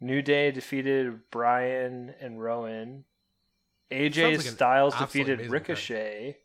[0.00, 3.04] New Day defeated Bryan and Rowan.
[3.90, 6.38] AJ like Styles defeated Ricochet.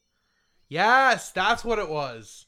[0.67, 2.45] Yes, that's what it was.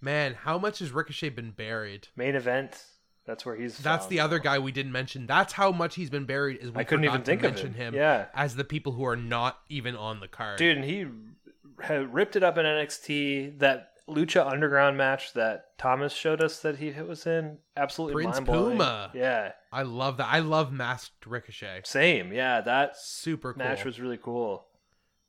[0.00, 2.08] Man, how much has Ricochet been buried?
[2.16, 2.84] Main event.
[3.26, 3.78] That's where he's.
[3.78, 5.26] That's the other guy we didn't mention.
[5.26, 6.58] That's how much he's been buried.
[6.60, 7.94] Is we I couldn't even to think of mention him.
[7.94, 8.26] him Yeah.
[8.34, 10.58] as the people who are not even on the card.
[10.58, 11.06] Dude, and he
[11.88, 13.58] ripped it up in NXT.
[13.58, 18.46] That Lucha Underground match that Thomas showed us that he was in, absolutely Prince mind
[18.46, 18.70] blowing.
[18.72, 19.10] Puma.
[19.14, 20.28] Yeah, I love that.
[20.30, 21.82] I love masked Ricochet.
[21.84, 22.32] same.
[22.32, 23.62] Yeah, that Super cool.
[23.62, 24.66] match was really cool,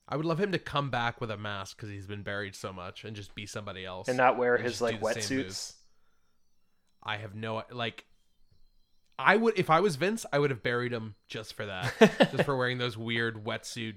[0.09, 2.71] I would love him to come back with a mask because he's been buried so
[2.73, 4.07] much and just be somebody else.
[4.07, 5.73] and not wear And his like do the same wetsuits.
[7.03, 8.05] I have no like.
[9.17, 11.93] I would if I was Vince, I would have buried him just for that,
[12.31, 13.95] just for wearing those weird wetsuit.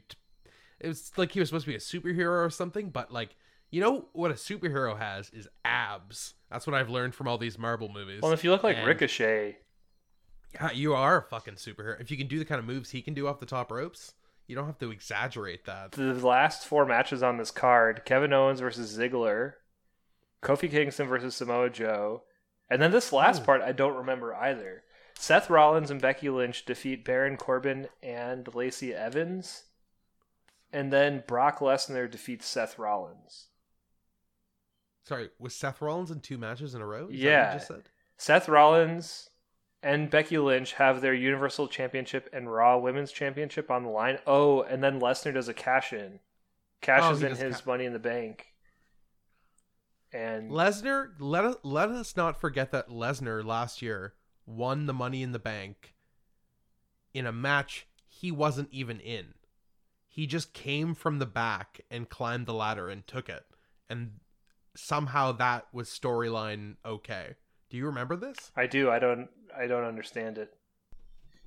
[0.81, 3.37] It was like he was supposed to be a superhero or something, but like
[3.71, 6.35] you know what a superhero has is abs.
[6.51, 8.23] That's what I've learned from all these Marvel movies.
[8.23, 9.59] Well, if you look like And- Ricochet,
[10.55, 12.01] yeah, you are a fucking superhero.
[12.01, 14.15] If you can do the kind of moves he can do off the top ropes,
[14.47, 15.93] you don't have to exaggerate that.
[15.93, 19.55] the last four matches on this card: Kevin Owens versus Ziggler,
[20.43, 22.23] Kofi Kingston versus Samoa Joe,
[22.71, 23.45] and then this last Ooh.
[23.45, 24.85] part I don't remember either.
[25.19, 29.65] Seth Rollins and Becky Lynch defeat Baron Corbin and Lacey Evans,
[30.73, 33.47] and then Brock Lesnar defeats Seth Rollins.
[35.03, 37.09] Sorry, was Seth Rollins in two matches in a row?
[37.09, 37.53] Is Yeah.
[37.53, 37.89] you just said?
[38.17, 39.31] Seth Rollins
[39.83, 44.19] and Becky Lynch have their Universal Championship and Raw Women's Championship on the line.
[44.27, 46.21] Oh, and then Lesnar does a cash oh, in,
[46.83, 48.49] cashes Oh, in his ca- Money in the Bank,
[50.13, 54.15] and Lesnar, let let us not forget that Lesnar last year
[54.47, 55.95] won the Money in the Bank
[57.15, 59.35] in a match he wasn't even in.
[60.19, 63.45] He just came from the back and climbed the ladder and took it.
[63.89, 64.15] And
[64.75, 67.37] somehow that was storyline okay.
[67.71, 68.51] Do you remember this?
[68.57, 68.91] I do.
[68.91, 69.29] I don't.
[69.57, 70.53] I don't understand it,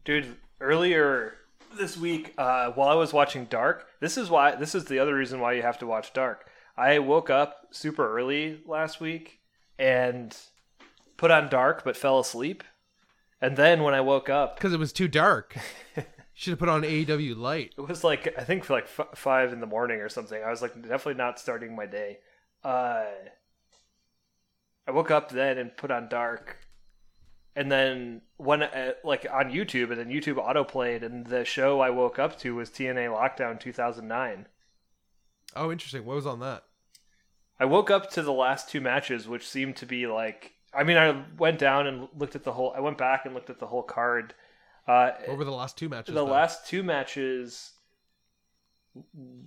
[0.06, 0.38] dude.
[0.62, 1.34] Earlier
[1.76, 4.56] this week, uh, while I was watching Dark, this is why.
[4.56, 6.50] This is the other reason why you have to watch Dark.
[6.78, 9.42] I woke up super early last week
[9.78, 10.34] and
[11.18, 12.64] put on dark but fell asleep.
[13.42, 15.58] And then when I woke up, Because it was too dark.
[16.42, 17.76] Should have put on AEW Light.
[17.78, 20.42] it was like I think for like f- five in the morning or something.
[20.44, 22.18] I was like definitely not starting my day.
[22.64, 23.06] Uh,
[24.88, 26.58] I woke up then and put on dark,
[27.56, 31.80] and then when uh, like on YouTube, and then YouTube auto played, and the show
[31.80, 34.48] I woke up to was TNA Lockdown 2009.
[35.56, 36.06] Oh, interesting.
[36.06, 36.64] What was on that?
[37.60, 40.54] I woke up to the last two matches, which seemed to be like.
[40.74, 42.74] I mean, I went down and looked at the whole.
[42.76, 44.34] I went back and looked at the whole card.
[44.88, 46.14] Uh, What were the last two matches?
[46.14, 46.32] the though?
[46.32, 47.74] last two matches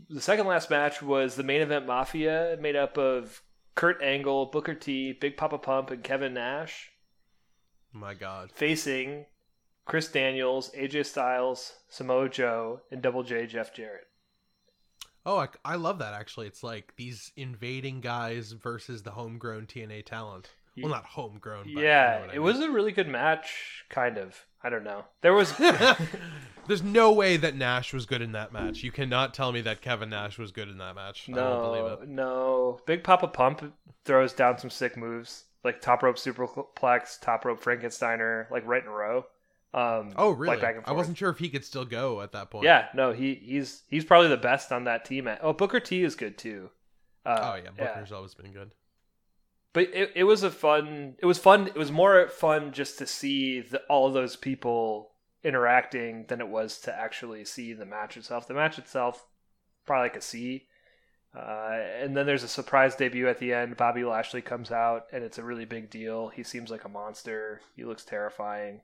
[0.08, 3.42] the second last match was the main event mafia made up of
[3.74, 6.90] kurt angle booker t big papa pump and kevin nash
[7.92, 8.50] My God.
[8.52, 9.26] facing
[9.84, 14.06] chris daniels aj styles samoa joe and double j jeff jarrett
[15.26, 16.46] Oh, I, I love that actually.
[16.48, 20.50] It's like these invading guys versus the homegrown TNA talent.
[20.82, 21.64] Well, not homegrown.
[21.64, 22.42] But you know yeah it mean.
[22.42, 25.52] was a really good match kind of i don't know there was
[26.66, 28.82] There's no way that Nash was good in that match.
[28.82, 31.28] You cannot tell me that Kevin Nash was good in that match.
[31.28, 32.08] I won't believe no it.
[32.08, 33.70] no big papa pump
[34.06, 38.88] throws down some sick moves like top rope superplex top rope frankensteiner like right in
[38.88, 39.26] a row
[39.74, 40.54] um Oh, really?
[40.56, 42.64] like back and I wasn't sure if he could still go at that point.
[42.64, 45.28] Yeah, no, he he's he's probably the best on that team.
[45.42, 46.70] Oh, Booker T is good too.
[47.26, 48.72] Uh, Oh yeah, Booker's always been good.
[49.74, 51.16] But it, it was a fun.
[51.18, 51.66] It was fun.
[51.66, 55.10] It was more fun just to see the, all of those people
[55.42, 58.48] interacting than it was to actually see the match itself.
[58.48, 59.26] The match itself,
[59.84, 60.68] probably like a C.
[61.36, 63.76] Uh, and then there's a surprise debut at the end.
[63.76, 66.28] Bobby Lashley comes out, and it's a really big deal.
[66.28, 67.60] He seems like a monster.
[67.74, 68.82] He looks terrifying.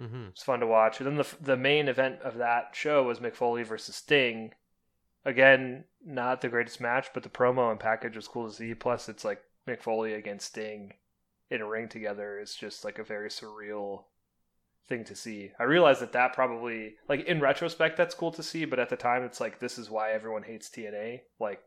[0.00, 0.28] mm-hmm.
[0.30, 0.98] It's fun to watch.
[0.98, 4.54] And then the the main event of that show was Mick Foley versus Sting.
[5.26, 8.72] Again, not the greatest match, but the promo and package was cool to see.
[8.74, 10.94] Plus, it's like Mick Foley against Sting
[11.50, 14.04] in a ring together is just like a very surreal
[14.88, 15.52] thing to see.
[15.58, 18.96] I realize that that probably like in retrospect that's cool to see, but at the
[18.96, 21.20] time it's like this is why everyone hates TNA.
[21.40, 21.60] Like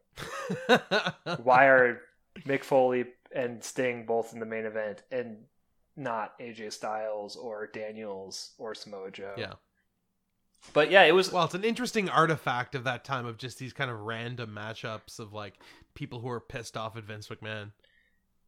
[1.43, 2.01] why are
[2.45, 5.37] Mick Foley and Sting both in the main event and
[5.95, 9.33] not AJ Styles or Daniels or Samoa Joe?
[9.37, 9.53] yeah.
[10.73, 13.71] But yeah, it was Well, it's an interesting artifact of that time of just these
[13.71, 15.55] kind of random matchups of like
[15.93, 17.71] people who are pissed off at Vince McMahon.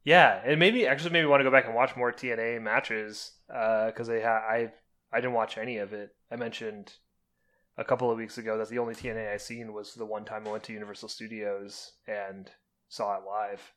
[0.03, 2.61] Yeah, it made me actually made me want to go back and watch more TNA
[2.61, 4.71] matches uh, because I ha- I
[5.11, 6.15] I didn't watch any of it.
[6.31, 6.93] I mentioned
[7.77, 10.47] a couple of weeks ago that the only TNA I seen was the one time
[10.47, 12.49] I went to Universal Studios and
[12.89, 13.73] saw it live.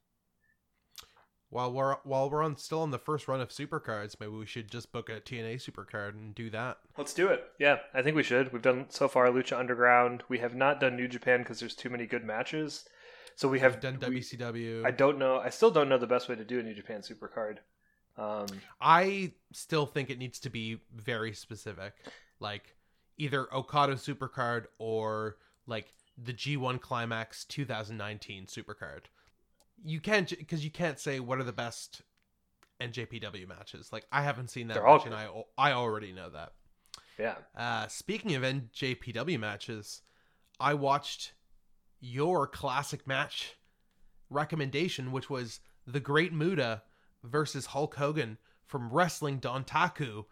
[1.50, 4.70] While we're while we're on still on the first run of supercards, maybe we should
[4.70, 6.78] just book a TNA supercard and do that.
[6.98, 7.44] Let's do it.
[7.60, 8.52] Yeah, I think we should.
[8.52, 10.24] We've done so far Lucha Underground.
[10.28, 12.86] We have not done New Japan because there's too many good matches.
[13.36, 14.84] So we have done we- WCW.
[14.84, 15.38] I don't know.
[15.38, 17.58] I still don't know the best way to do a New Japan Supercard.
[18.16, 18.46] Um,
[18.80, 21.94] I still think it needs to be very specific,
[22.38, 22.76] like
[23.18, 29.06] either Okada Supercard or like the G1 Climax 2019 Supercard.
[29.84, 32.02] You can't because you can't say what are the best
[32.80, 33.92] NJPW matches.
[33.92, 35.28] Like I haven't seen that They're all and I
[35.58, 36.52] I already know that.
[37.18, 37.34] yeah.
[37.56, 40.02] Uh, speaking of NJPW matches,
[40.60, 41.32] I watched
[42.04, 43.56] your classic match
[44.28, 46.82] recommendation, which was the Great Muta
[47.22, 50.24] versus Hulk Hogan from Wrestling Dontaku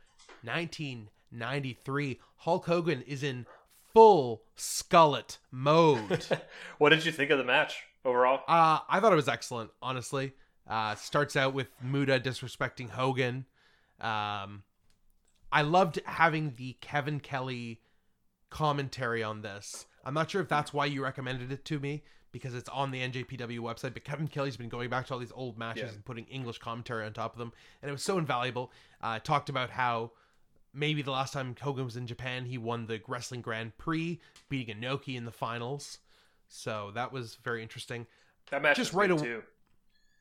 [0.42, 2.20] 1993.
[2.36, 3.46] Hulk Hogan is in
[3.92, 6.26] full skullet mode.
[6.78, 8.40] what did you think of the match overall?
[8.46, 10.32] Uh, I thought it was excellent, honestly.
[10.68, 13.46] Uh, starts out with Muta disrespecting Hogan.
[14.00, 14.62] Um,
[15.50, 17.80] I loved having the Kevin Kelly
[18.50, 19.86] commentary on this.
[20.04, 22.02] I'm not sure if that's why you recommended it to me
[22.32, 25.32] because it's on the NJPW website, but Kevin Kelly's been going back to all these
[25.34, 25.88] old matches Yeah.
[25.90, 27.52] and putting English commentary on top of them,
[27.82, 28.72] and it was so invaluable.
[29.02, 30.12] Uh, talked about how
[30.72, 34.18] maybe the last time Hogan was in Japan, he won the Wrestling Grand Prix,
[34.48, 35.98] beating Inoki in the finals.
[36.48, 38.06] So that was very interesting.
[38.50, 39.22] That match just was right away.
[39.22, 39.42] too.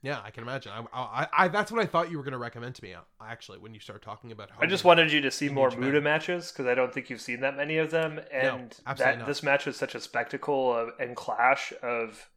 [0.04, 0.72] Yeah, I can imagine.
[0.72, 2.94] I, I, I that's what I thought you were going to recommend to me.
[2.94, 5.70] uh, Actually, when you start talking about, I just wanted you to see more.
[5.72, 9.20] Muta matches because I don't think you've seen that many of them, and absolutely that
[9.20, 9.28] not.
[9.28, 12.30] this match was such a spectacle of, and clash of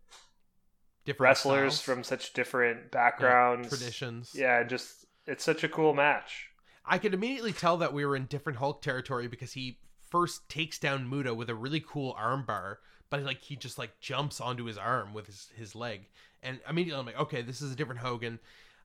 [1.07, 4.32] different wrestlers styles, from such different yeah, backgrounds, traditions.
[4.35, 6.51] Yeah, just it's such a cool match.
[6.85, 9.78] I could immediately tell that we were in different Hulk territory because he
[10.11, 12.77] first takes down Muta with a really cool armbar,
[13.09, 16.09] but like he just like jumps onto his arm with his, his leg,
[16.45, 18.39] and immediately I'm like, okay, this is a different Hogan.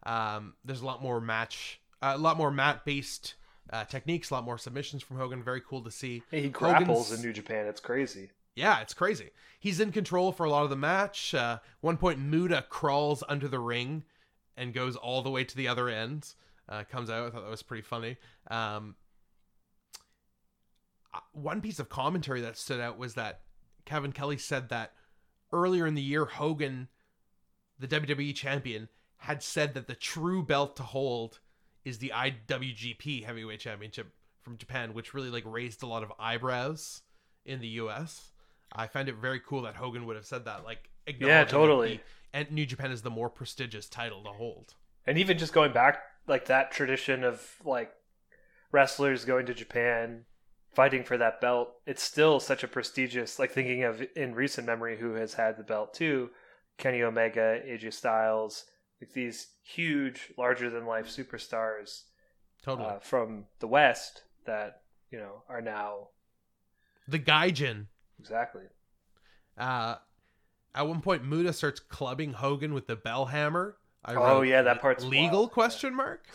[0.03, 3.35] Um, there's a lot more match, uh, a lot more mat based
[3.71, 5.43] uh, techniques, a lot more submissions from Hogan.
[5.43, 6.23] Very cool to see.
[6.31, 7.67] He grapples Hogan's- in New Japan.
[7.67, 8.31] It's crazy.
[8.55, 9.29] Yeah, it's crazy.
[9.59, 11.33] He's in control for a lot of the match.
[11.33, 14.03] Uh, one point, Muta crawls under the ring
[14.57, 16.33] and goes all the way to the other end.
[16.67, 17.27] Uh, comes out.
[17.27, 18.17] I thought that was pretty funny.
[18.51, 18.95] Um,
[21.13, 23.41] uh, one piece of commentary that stood out was that
[23.85, 24.93] Kevin Kelly said that
[25.51, 26.89] earlier in the year, Hogan,
[27.79, 31.39] the WWE champion, had said that the true belt to hold
[31.85, 34.11] is the IWGP Heavyweight Championship
[34.41, 37.01] from Japan, which really like raised a lot of eyebrows
[37.45, 38.31] in the US.
[38.73, 40.63] I find it very cool that Hogan would have said that.
[40.63, 41.97] Like, Yeah, totally.
[41.97, 42.01] the-
[42.33, 44.75] and New Japan is the more prestigious title to hold.
[45.07, 47.91] and even just going back like that tradition of like
[48.71, 50.25] wrestlers going to Japan
[50.73, 54.97] fighting for that belt it's still such a prestigious like thinking of in recent memory
[54.99, 56.29] who has had the belt too
[56.79, 58.65] Kenny Omega AJ Styles
[58.99, 62.03] like these huge larger than life superstars
[62.63, 62.87] Totally.
[62.87, 64.81] uh, from the west that
[65.11, 66.07] you know are now
[67.07, 67.85] the Gaijin.
[68.19, 68.63] exactly
[69.57, 69.95] Uh,
[70.75, 73.75] at one point, Muta starts clubbing Hogan with the bell hammer.
[74.05, 75.51] I Oh, yeah, that part's legal wild.
[75.51, 76.25] question mark.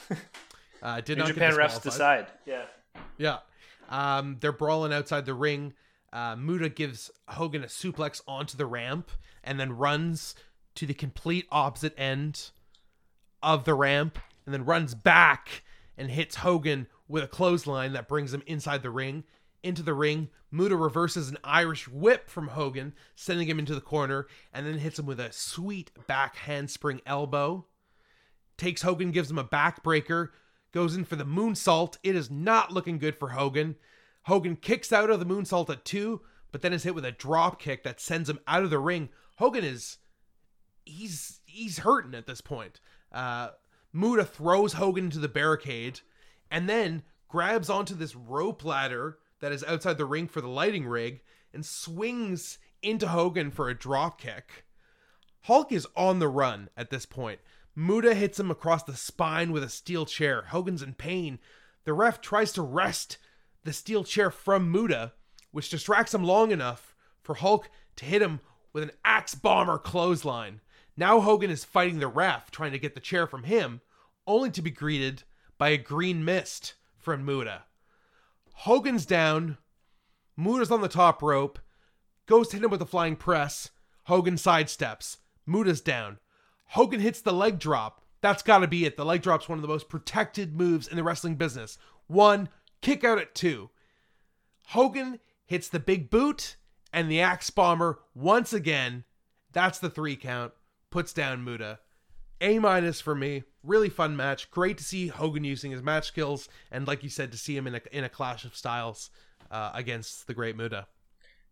[0.83, 2.65] Uh, did New not Japan refs decide yeah
[3.17, 3.39] Yeah.
[3.89, 5.73] Um, they're brawling outside the ring.
[6.13, 9.11] Uh, Muta gives Hogan a suplex onto the ramp
[9.45, 10.35] and then runs
[10.75, 12.51] to the complete opposite end
[13.43, 15.63] of the ramp and then runs back
[15.97, 19.25] and hits Hogan with a clothesline that brings him inside the ring.
[19.63, 24.27] Into the ring, Muta reverses an Irish whip from Hogan, sending him into the corner,
[24.53, 27.67] and then hits him with a sweet back handspring elbow
[28.57, 30.31] takes Hogan, gives him a backbreaker,
[30.73, 31.97] goes in for the moonsault.
[32.03, 33.77] It is not looking good for Hogan.
[34.23, 36.23] Hogan kicks out of the moonsault at two,
[36.53, 39.09] but then is hit with a drop kick that sends him out of the ring.
[39.37, 39.99] Hogan is
[40.85, 42.81] he's he's hurting at this point.
[43.13, 43.51] Uh,
[43.93, 46.01] Muta throws Hogan into the barricade,
[46.51, 50.87] and then grabs onto this rope ladder that is outside the ring for the lighting
[50.87, 54.65] rig, and swings into Hogan for a drop kick.
[55.43, 57.41] Hulk is on the run at this point.
[57.77, 60.45] Muta hits him across the spine with a steel chair.
[60.49, 61.39] Hogan's in pain.
[61.85, 63.19] The ref tries to wrest
[63.65, 65.13] the steel chair from Muda,
[65.51, 68.41] which distracts him long enough for Hulk to hit him
[68.75, 70.61] with an axe bomber clothesline.
[70.97, 73.81] Now Hogan is fighting the ref, trying to get the chair from him,
[74.27, 75.23] only to be greeted
[75.57, 77.63] by a green mist from Muta.
[78.53, 79.57] Hogan's down.
[80.37, 81.59] Muta's on the top rope.
[82.27, 83.71] Goes to hit him with a flying press.
[84.05, 85.19] Hogan sidesteps.
[85.47, 86.19] Muta's down.
[86.69, 88.03] Hogan hits the leg drop.
[88.21, 88.97] That's got to be it.
[88.97, 91.79] The leg drop's one of the most protected moves in the wrestling business.
[92.07, 92.49] One,
[92.81, 93.71] kick out at two.
[94.69, 96.57] Hogan hits the big boot
[96.95, 99.05] and the axe bomber once again.
[99.53, 100.53] That's the three count.
[100.91, 101.81] Puts down Muta.
[102.41, 103.43] A minus for me.
[103.63, 104.51] Really fun match.
[104.51, 107.67] Great to see Hogan using his match skills, and like you said, to see him
[107.67, 109.11] in a in a clash of styles
[109.51, 110.87] uh, against the Great Muta.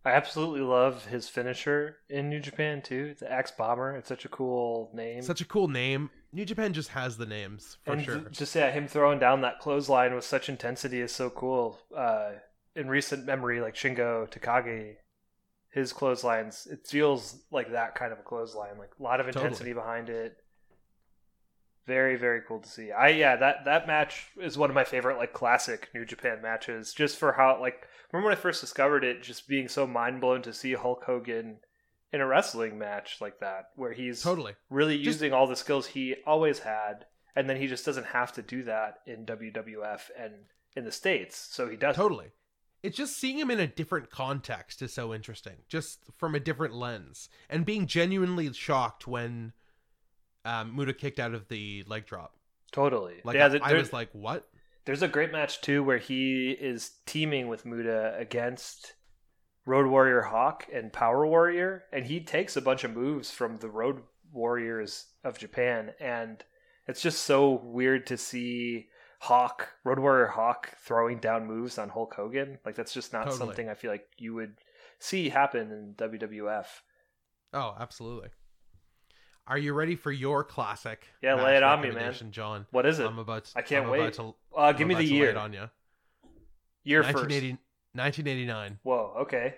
[0.05, 3.15] I absolutely love his finisher in New Japan too.
[3.19, 3.97] The Axe Bomber.
[3.97, 5.23] It's such a cool name.
[5.23, 6.11] Such a cool name.
[6.33, 8.19] New Japan just has the names for and sure.
[8.31, 11.79] just yeah, him throwing down that clothesline with such intensity is so cool.
[11.97, 12.33] Uh,
[12.75, 14.97] in recent memory, like Shingo Takagi,
[15.73, 18.79] his clotheslines, it feels like that kind of a clothesline.
[18.79, 19.45] Like a lot of Totally.
[19.45, 20.37] intensity behind it.
[21.87, 22.93] Very very cool to see.
[22.93, 26.95] I yeah that that match is one of my favorite like classic New Japan matches.
[26.95, 30.43] Just for how like remember when I first discovered it, just being so mind blown
[30.43, 31.57] to see Hulk Hogan
[32.13, 34.53] in a wrestling match like that, where he's Totally.
[34.71, 38.33] really Just- using all the skills he always had, and then he just doesn't have
[38.35, 40.35] to do that in WWF and
[40.77, 41.97] in the states, so he does.
[41.97, 42.31] Totally.
[42.83, 46.75] It's just seeing him in a different context is so interesting, just from a different
[46.75, 49.53] lens, and being genuinely shocked when
[50.45, 52.37] um, Muta kicked out of the leg drop.
[52.73, 53.21] Totally.
[53.25, 54.49] Like yeah, I, I was like, "What?"
[54.85, 58.95] there's a great match too where he is teaming with Muta against
[59.65, 63.69] Road Warrior Hawk and Power Warrior, and he takes a bunch of moves from the
[63.69, 64.03] Road
[64.33, 66.43] Warriors of Japan, and
[66.89, 68.89] it's just so weird to see
[69.27, 72.59] Hawk, Road Warrior Hawk, throwing down moves on Hulk Hogan.
[72.67, 73.39] Like that's just not Totally.
[73.39, 74.57] something I feel like you would
[74.99, 76.67] see happen in WWF.
[77.55, 78.31] Oh, absolutely.
[79.47, 81.07] Are you ready for your classic?
[81.23, 82.13] Yeah, lay it on me, man.
[82.33, 82.67] John.
[82.73, 83.07] What is it?
[83.07, 83.45] I'm about.
[83.45, 84.13] To, I can't I'm wait.
[84.15, 85.31] To, Uh, I'm give me about the to lay year.
[85.31, 85.71] it on you.
[86.83, 87.15] Year first.
[87.15, 88.79] 1989.
[88.83, 89.15] Whoa.
[89.21, 89.55] Okay.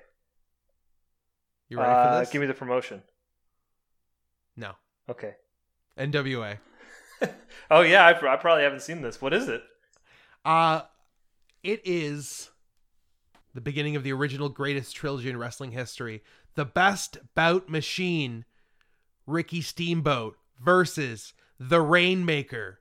[1.70, 2.31] You ready Uh, for this?
[2.31, 3.03] Give me the promotion.
[4.57, 4.73] no.
[5.09, 5.36] Okay.
[5.99, 6.59] NWA.
[7.70, 9.23] Oh yeah, I, I probably haven't seen this.
[9.23, 9.62] What is it?
[10.45, 10.82] Uh
[11.62, 12.51] it is
[13.55, 16.23] the beginning of the original greatest trilogy in wrestling history.
[16.57, 18.45] The best bout machine,
[19.27, 22.81] Ricky Steamboat versus the Rainmaker,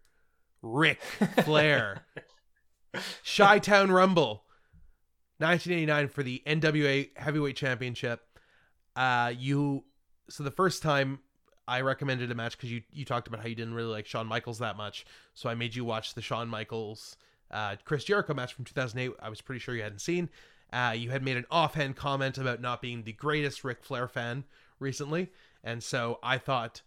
[0.61, 1.01] Ric
[1.43, 2.05] Flair.
[3.26, 4.43] Chi Town Rumble,
[5.39, 8.22] 1989 for the NWA Heavyweight Championship.
[8.95, 9.84] Uh, you
[10.30, 11.19] so the first time
[11.68, 14.27] I recommended a match because you you talked about how you didn't really like Shawn
[14.27, 17.18] Michaels that much, so I made you watch the Shawn Michaels
[17.52, 19.15] uh, Chris Jericho match from 2008.
[19.22, 20.30] I was pretty sure you hadn't seen.
[20.72, 24.44] Uh, you had made an offhand comment about not being the greatest Ric Flair fan
[24.80, 25.30] recently,
[25.64, 26.81] and so I thought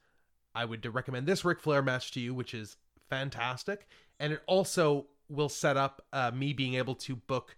[0.54, 2.76] I would recommend this Ric Flair match to you, which is
[3.08, 3.86] fantastic,
[4.18, 7.56] and it also will set up uh, me being able to book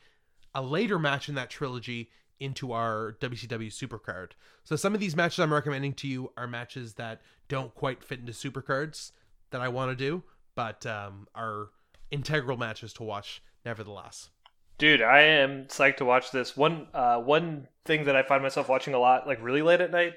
[0.54, 4.30] a later match in that trilogy into our WCW Supercard.
[4.64, 8.20] So some of these matches I'm recommending to you are matches that don't quite fit
[8.20, 9.12] into Supercards
[9.50, 10.22] that I want to do,
[10.54, 11.68] but um, are
[12.10, 14.30] integral matches to watch nevertheless.
[14.78, 16.56] Dude, I am psyched to watch this.
[16.56, 19.90] One uh, one thing that I find myself watching a lot, like really late at
[19.90, 20.14] night,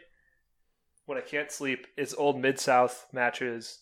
[1.08, 3.80] when I can't sleep, is old Mid South matches.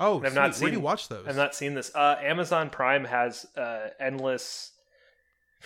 [0.00, 0.62] Oh, I've not sweet.
[0.64, 1.26] where do seen- you watch those?
[1.26, 1.94] I've not seen this.
[1.94, 4.72] Uh, Amazon Prime has uh, endless.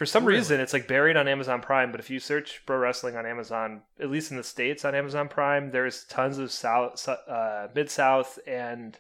[0.01, 0.39] For some Really?
[0.39, 1.91] reason, it's like buried on Amazon Prime.
[1.91, 5.29] But if you search pro wrestling on Amazon, at least in the states on Amazon
[5.29, 8.99] Prime, there's tons of South, uh, Mid South, and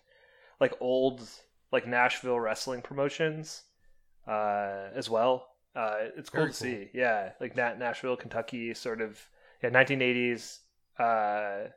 [0.60, 1.26] like old
[1.72, 3.62] like Nashville wrestling promotions
[4.28, 5.46] uh, as well.
[5.74, 6.90] Uh, it's cool Very to see.
[6.92, 9.18] Yeah, like Nat- Nashville, Kentucky, sort of
[9.62, 10.58] yeah, 1980s
[10.98, 11.70] uh,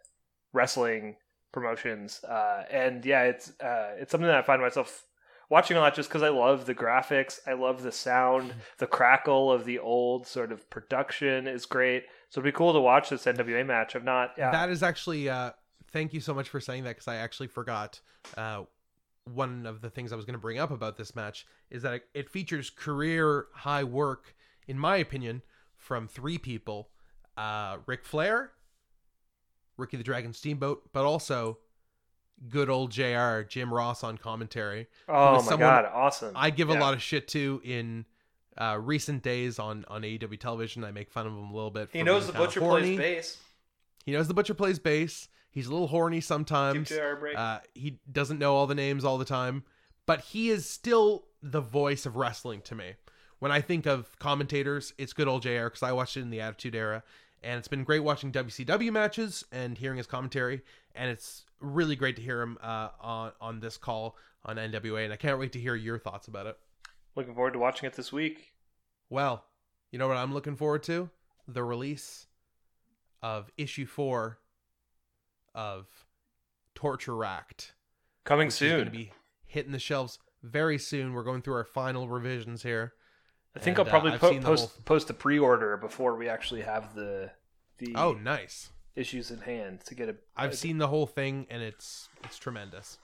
[0.52, 1.16] wrestling
[1.54, 2.22] promotions.
[2.26, 5.06] Uh, and yeah, it's uh, it's something that I find myself
[5.54, 9.52] watching a lot just because I love the graphics, I love the sound, the crackle
[9.52, 12.06] of the old sort of production is great.
[12.30, 13.96] So it'd be cool to watch this NWA match.
[13.96, 14.32] I've not.
[14.36, 15.30] Yeah, That is actually.
[15.30, 15.52] Uh,
[15.92, 18.02] thank you so much for saying that because I actually forgot.
[18.36, 18.64] Uh,
[19.32, 21.94] one of the things I was going to bring up about this match is that
[21.94, 24.36] it, it features career high work,
[24.68, 25.44] in my opinion,
[25.78, 26.90] from three people:
[27.38, 28.54] uh, Ric Flair,
[29.78, 31.60] Ricky the Dragon Steamboat, but also
[32.50, 34.88] good old JR Jim Ross on commentary.
[35.08, 36.34] oh my god, awesome!
[36.36, 38.06] I give a lot of shit to in
[38.58, 40.84] uh, recent days on on AEW television.
[40.84, 41.90] I make fun of him a little bit.
[41.92, 42.96] He knows the butcher horny.
[42.96, 43.38] plays bass.
[44.06, 45.30] He knows the butcher plays bass.
[45.50, 46.92] He's a little horny sometimes.
[47.36, 49.64] Uh, he doesn't know all the names all the time,
[50.06, 52.94] but he is still the voice of wrestling to me.
[53.40, 56.42] When I think of commentators, it's good old JR because I watched it in the
[56.42, 57.04] Attitude Era,
[57.44, 60.62] and it's been great watching WCW matches and hearing his commentary.
[60.96, 64.16] And it's really great to hear him uh, on on this call
[64.46, 66.58] on NWA, and I can't wait to hear your thoughts about it.
[67.16, 68.54] Looking forward to watching it this week.
[69.10, 69.46] Well,
[69.92, 71.10] you know what I'm looking forward to?
[71.48, 72.28] The release
[73.22, 74.40] of issue four
[75.56, 75.88] of
[76.76, 77.74] Torture Racked.
[78.24, 78.86] Coming is going soon.
[78.86, 79.12] to be
[79.46, 81.14] hitting the shelves very soon.
[81.14, 82.94] We're going through our final revisions here.
[83.56, 86.16] I think and, I'll probably uh, po- seen the post whole- post a pre-order before
[86.16, 87.32] we actually have the
[87.78, 88.70] the Oh, nice.
[88.96, 90.16] Issues in hand to get a.
[90.36, 92.98] I've a- seen the whole thing and it's it's tremendous.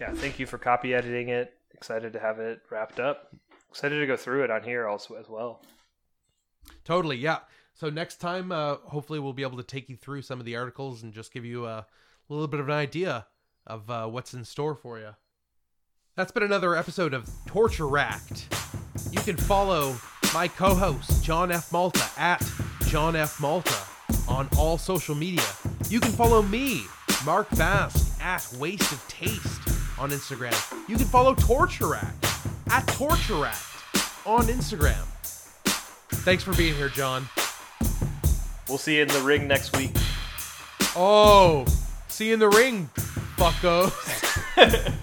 [0.00, 1.54] Yeah, thank you for copy editing it.
[1.74, 3.34] Excited to have it wrapped up.
[3.70, 5.62] Excited to go through it on here also as well.
[6.84, 7.38] Totally, yeah.
[7.74, 10.56] So next time, uh, hopefully, we'll be able to take you through some of the
[10.56, 11.86] articles and just give you a
[12.28, 13.26] little bit of an idea
[13.66, 15.10] of uh, what's in store for you.
[16.16, 18.54] That's been another episode of Torture Racked.
[19.10, 19.96] You can follow
[20.34, 21.72] my co-host John F.
[21.72, 22.42] Malta at
[22.86, 23.40] John F.
[23.40, 23.76] Malta
[24.28, 25.44] on all social media.
[25.88, 26.82] You can follow me,
[27.24, 29.68] Mark Bask, at Waste of Taste
[29.98, 30.54] on Instagram.
[30.88, 32.26] You can follow Torture Racked
[32.70, 33.96] at Torture Racked
[34.26, 35.04] on Instagram.
[36.24, 37.28] Thanks for being here, John.
[38.68, 39.92] We'll see you in the ring next week.
[40.94, 41.64] Oh,
[42.08, 42.88] see you in the ring,
[43.36, 43.92] fuckos.